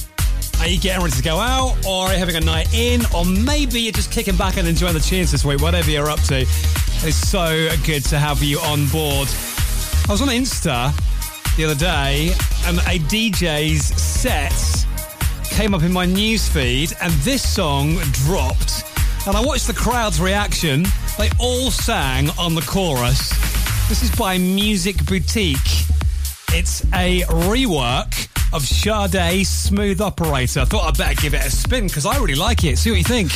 Are 0.59 0.67
you 0.67 0.81
getting 0.81 1.01
ready 1.01 1.15
to 1.15 1.23
go 1.23 1.37
out 1.37 1.77
or 1.87 2.07
are 2.07 2.13
you 2.13 2.19
having 2.19 2.35
a 2.35 2.41
night 2.41 2.75
in? 2.75 3.03
Or 3.15 3.25
maybe 3.25 3.81
you're 3.81 3.93
just 3.93 4.11
kicking 4.11 4.35
back 4.35 4.57
and 4.57 4.67
enjoying 4.67 4.95
the 4.95 5.01
tunes 5.01 5.31
this 5.31 5.45
week, 5.45 5.61
whatever 5.61 5.89
you're 5.93 6.11
up 6.11 6.19
to. 6.23 6.41
It's 6.41 7.15
so 7.15 7.69
good 7.87 8.05
to 8.07 8.19
have 8.19 8.43
you 8.43 8.59
on 8.59 8.89
board. 8.89 9.29
I 9.29 10.07
was 10.09 10.23
on 10.23 10.31
Insta 10.31 10.93
the 11.57 11.67
other 11.67 11.77
day 11.77 12.33
and 12.65 12.79
a 12.79 12.99
DJ's 13.07 13.85
set 14.03 14.53
came 15.51 15.73
up 15.73 15.85
in 15.85 15.93
my 15.93 16.05
news 16.05 16.49
feed 16.49 16.95
and 17.01 17.13
this 17.23 17.49
song 17.49 17.95
dropped 18.11 18.83
and 19.29 19.37
I 19.37 19.41
watched 19.41 19.69
the 19.69 19.73
crowd's 19.73 20.21
reaction. 20.21 20.85
They 21.17 21.31
all 21.39 21.71
sang 21.71 22.29
on 22.39 22.57
the 22.57 22.63
chorus. 22.63 23.31
This 23.89 24.03
is 24.03 24.11
by 24.17 24.37
Music 24.37 24.97
Boutique. 25.07 25.59
It's 26.49 26.85
a 26.93 27.21
rework 27.23 28.29
of 28.53 28.63
Sade 28.67 29.47
Smooth 29.47 30.01
Operator. 30.01 30.61
I 30.61 30.65
thought 30.65 30.89
I'd 30.89 30.99
better 30.99 31.21
give 31.21 31.35
it 31.35 31.47
a 31.47 31.51
spin 31.51 31.87
because 31.87 32.05
I 32.05 32.17
really 32.17 32.35
like 32.35 32.65
it. 32.65 32.79
See 32.79 32.91
what 32.91 32.99
you 32.99 33.05
think. 33.05 33.31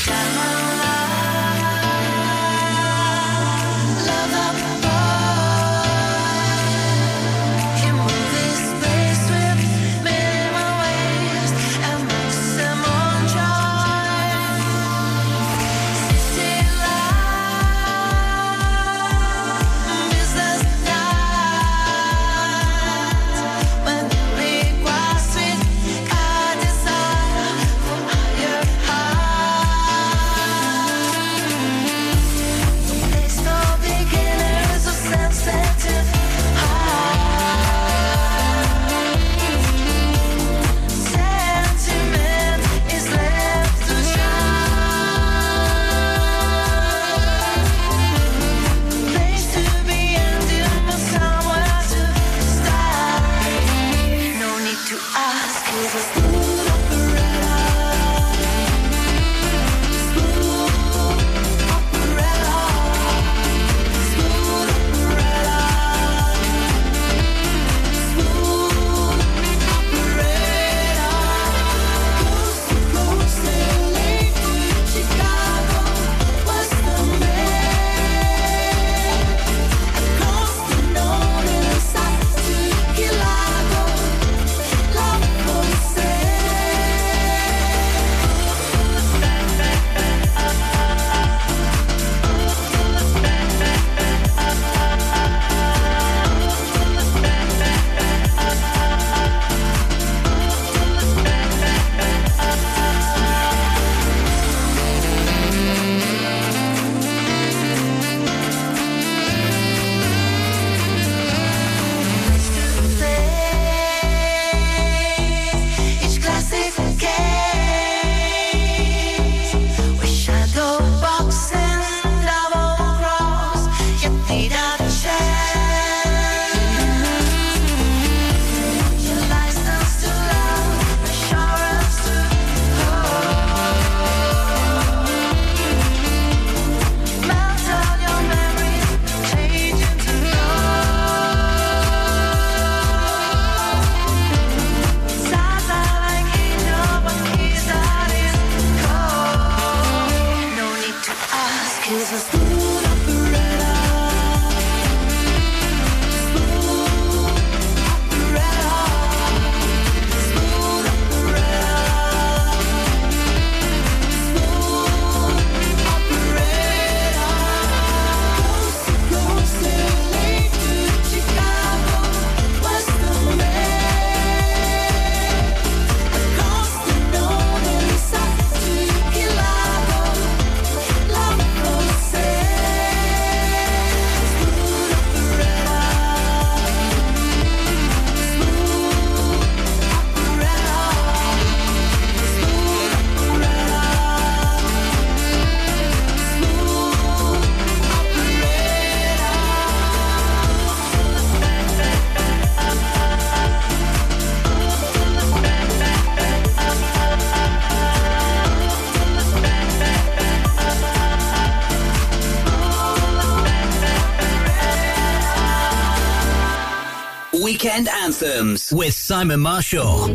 anthems 218.23 218.73
with 218.73 218.95
Simon 218.95 219.41
Marshall. 219.41 220.09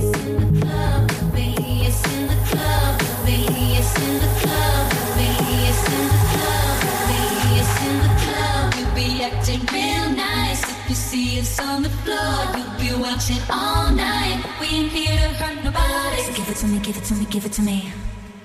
all 13.49 13.91
night. 13.91 14.43
We 14.59 14.67
ain't 14.67 14.91
here 14.91 15.15
to 15.15 15.29
hurt 15.35 15.63
nobody. 15.63 16.21
So 16.23 16.33
give 16.33 16.49
it 16.49 16.57
to 16.57 16.67
me, 16.67 16.79
give 16.79 16.97
it 16.97 17.03
to 17.05 17.13
me, 17.13 17.25
give 17.25 17.45
it 17.45 17.53
to 17.53 17.61
me. 17.61 17.93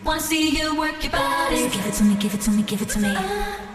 Wanna 0.05 0.20
see 0.20 0.51
you 0.56 0.78
work 0.78 1.02
your 1.02 1.10
body. 1.10 1.56
So 1.56 1.70
give 1.70 1.86
it 1.86 1.94
to 1.94 2.05
me, 2.05 2.14
give 2.14 2.35
it 2.35 2.40
to 2.43 2.51
me, 2.51 2.62
give 2.62 2.82
it 2.82 2.89
to 2.90 2.98
me. 3.01 3.09
Uh. 3.09 3.68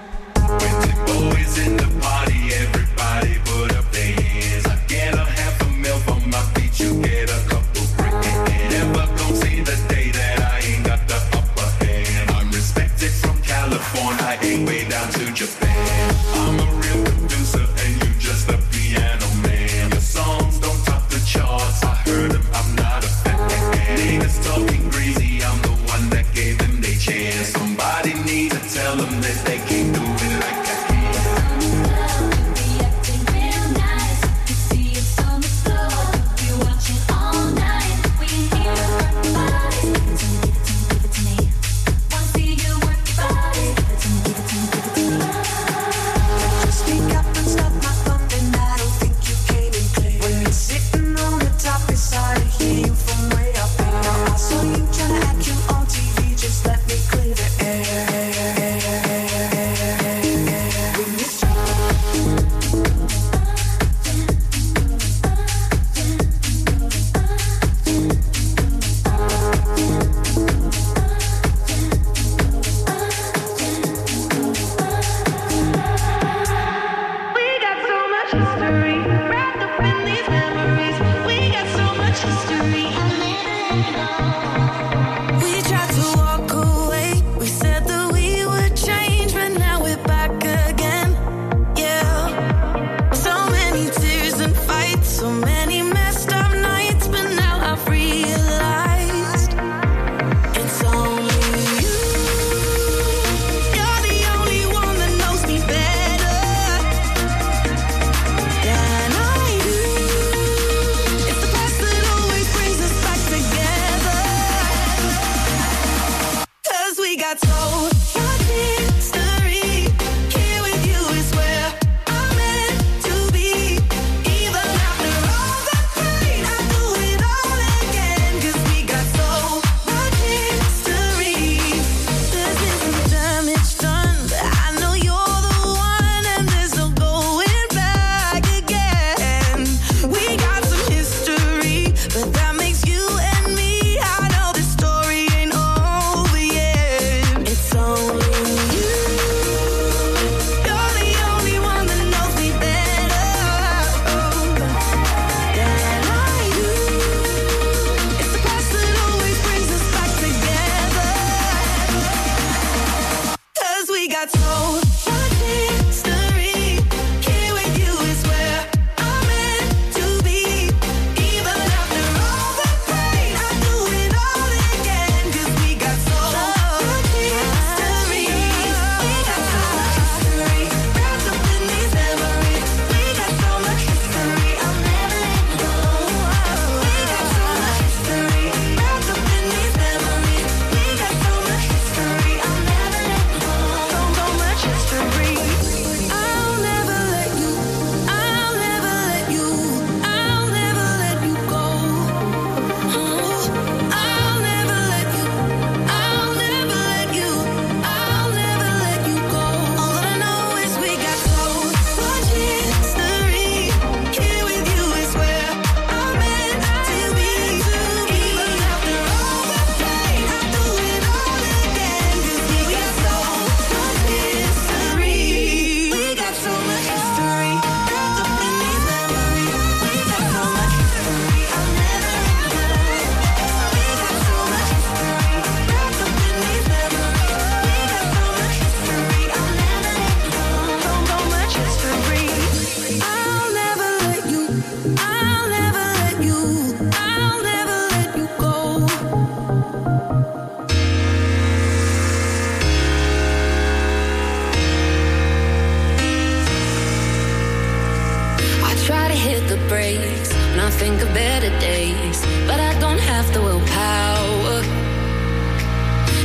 think 260.80 261.02
of 261.02 261.14
better 261.14 261.52
days, 261.60 262.20
but 262.48 262.60
I 262.60 262.78
don't 262.80 263.00
have 263.00 263.32
the 263.34 263.42
willpower. 263.42 264.60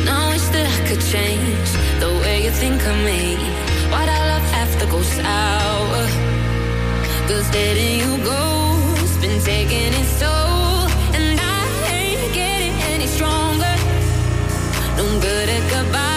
Now 0.05 0.27
I 0.27 0.29
wish 0.33 0.47
that 0.55 0.67
I 0.75 0.79
could 0.89 1.03
change 1.15 1.69
the 2.01 2.11
way 2.23 2.45
you 2.45 2.51
think 2.51 2.81
of 2.91 2.97
me. 3.09 3.37
Why'd 3.91 4.09
our 4.09 4.27
love 4.33 4.47
have 4.59 4.73
to 4.81 4.87
go 4.87 5.01
sour? 5.03 6.05
Cause 7.29 7.47
letting 7.53 7.99
you 8.03 8.13
go's 8.25 9.13
been 9.23 9.39
taking 9.43 9.93
its 10.01 10.13
toll, 10.21 10.89
and 11.19 11.39
I 11.41 11.61
ain't 11.99 12.33
getting 12.33 12.77
any 12.93 13.07
stronger. 13.07 13.75
No 14.97 15.05
good 15.21 15.49
at 15.49 15.65
goodbye. 15.71 16.08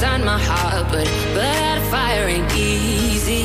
Inside 0.00 0.24
my 0.24 0.38
heart, 0.38 0.86
but 0.90 1.06
but 1.34 1.78
fire 1.90 2.26
ain't 2.26 2.50
easy. 2.56 3.44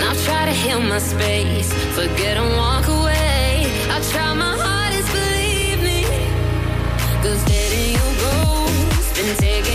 Now 0.00 0.14
try 0.24 0.46
to 0.46 0.52
heal 0.62 0.80
my 0.80 0.98
space, 0.98 1.70
forget 1.94 2.38
and 2.38 2.56
walk 2.56 2.88
away. 2.88 3.66
I 3.94 4.00
try 4.10 4.32
my 4.32 4.54
hardest, 4.64 5.08
believe 5.12 5.80
me. 5.88 6.04
Cause 7.22 7.42
letting 7.52 7.90
you 7.96 8.06
go's 8.22 9.08
been 9.12 9.36
taking 9.36 9.67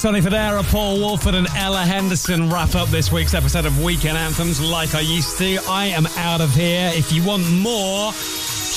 Sonny 0.00 0.22
Fodera, 0.22 0.62
Paul 0.70 0.98
Woolford, 0.98 1.34
and 1.34 1.46
Ella 1.54 1.82
Henderson 1.82 2.48
wrap 2.48 2.74
up 2.74 2.88
this 2.88 3.12
week's 3.12 3.34
episode 3.34 3.66
of 3.66 3.84
Weekend 3.84 4.16
Anthems 4.16 4.58
like 4.58 4.94
I 4.94 5.00
used 5.00 5.36
to. 5.36 5.58
I 5.68 5.88
am 5.88 6.06
out 6.16 6.40
of 6.40 6.54
here. 6.54 6.90
If 6.94 7.12
you 7.12 7.22
want 7.22 7.46
more, 7.50 8.10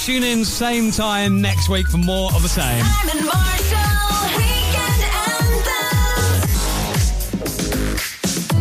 tune 0.04 0.24
in 0.24 0.44
same 0.44 0.91
time 0.91 1.41
next 1.41 1.70
week 1.70 1.88
for 1.88 1.95
more 1.95 2.30
of 2.34 2.41
the 2.41 2.50
same. 2.50 2.84
Simon 2.84 3.26
Marshall, 3.26 4.36
Weekend 4.36 5.04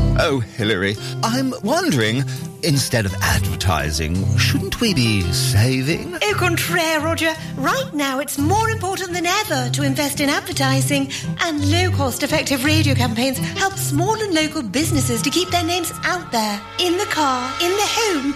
Anthems. 0.06 0.20
Oh, 0.20 0.38
Hillary, 0.38 0.96
I'm 1.24 1.52
wondering, 1.64 2.22
instead 2.62 3.06
of 3.06 3.14
advertising, 3.20 4.14
shouldn't 4.36 4.80
we 4.80 4.94
be 4.94 5.22
saving? 5.32 6.14
Au 6.22 6.34
contraire, 6.34 7.00
Roger. 7.00 7.34
Right 7.56 7.92
now, 7.92 8.18
it's 8.18 8.38
more 8.38 8.70
important 8.70 9.12
than 9.12 9.26
ever 9.26 9.70
to 9.70 9.82
invest 9.82 10.20
in 10.20 10.28
advertising, 10.28 11.10
and 11.40 11.70
low 11.70 11.90
cost 11.90 12.22
effective 12.22 12.64
radio 12.64 12.94
campaigns 12.94 13.38
help 13.38 13.74
small 13.74 14.14
and 14.20 14.34
local 14.34 14.62
businesses 14.62 15.22
to 15.22 15.30
keep 15.30 15.48
their 15.50 15.64
names 15.64 15.92
out 16.04 16.30
there 16.32 16.60
in 16.78 16.96
the 16.96 17.06
car, 17.06 17.52
in 17.60 17.70
the 17.70 17.88
home, 17.88 18.34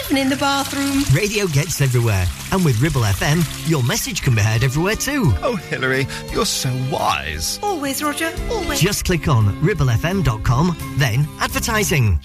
even 0.00 0.16
in 0.16 0.28
the 0.28 0.36
bathroom. 0.36 1.02
Radio 1.14 1.46
gets 1.46 1.80
everywhere, 1.80 2.26
and 2.52 2.64
with 2.64 2.80
Ribble 2.80 3.02
FM, 3.02 3.42
your 3.68 3.82
message 3.82 4.22
can 4.22 4.34
be 4.34 4.42
heard 4.42 4.62
everywhere 4.64 4.96
too. 4.96 5.32
Oh, 5.42 5.56
Hillary, 5.56 6.06
you're 6.32 6.46
so 6.46 6.70
wise. 6.90 7.58
Always, 7.62 8.02
Roger, 8.02 8.32
always. 8.50 8.80
Just 8.80 9.04
click 9.04 9.28
on 9.28 9.46
ribblefm.com, 9.60 10.76
then 10.98 11.28
advertising. 11.40 12.18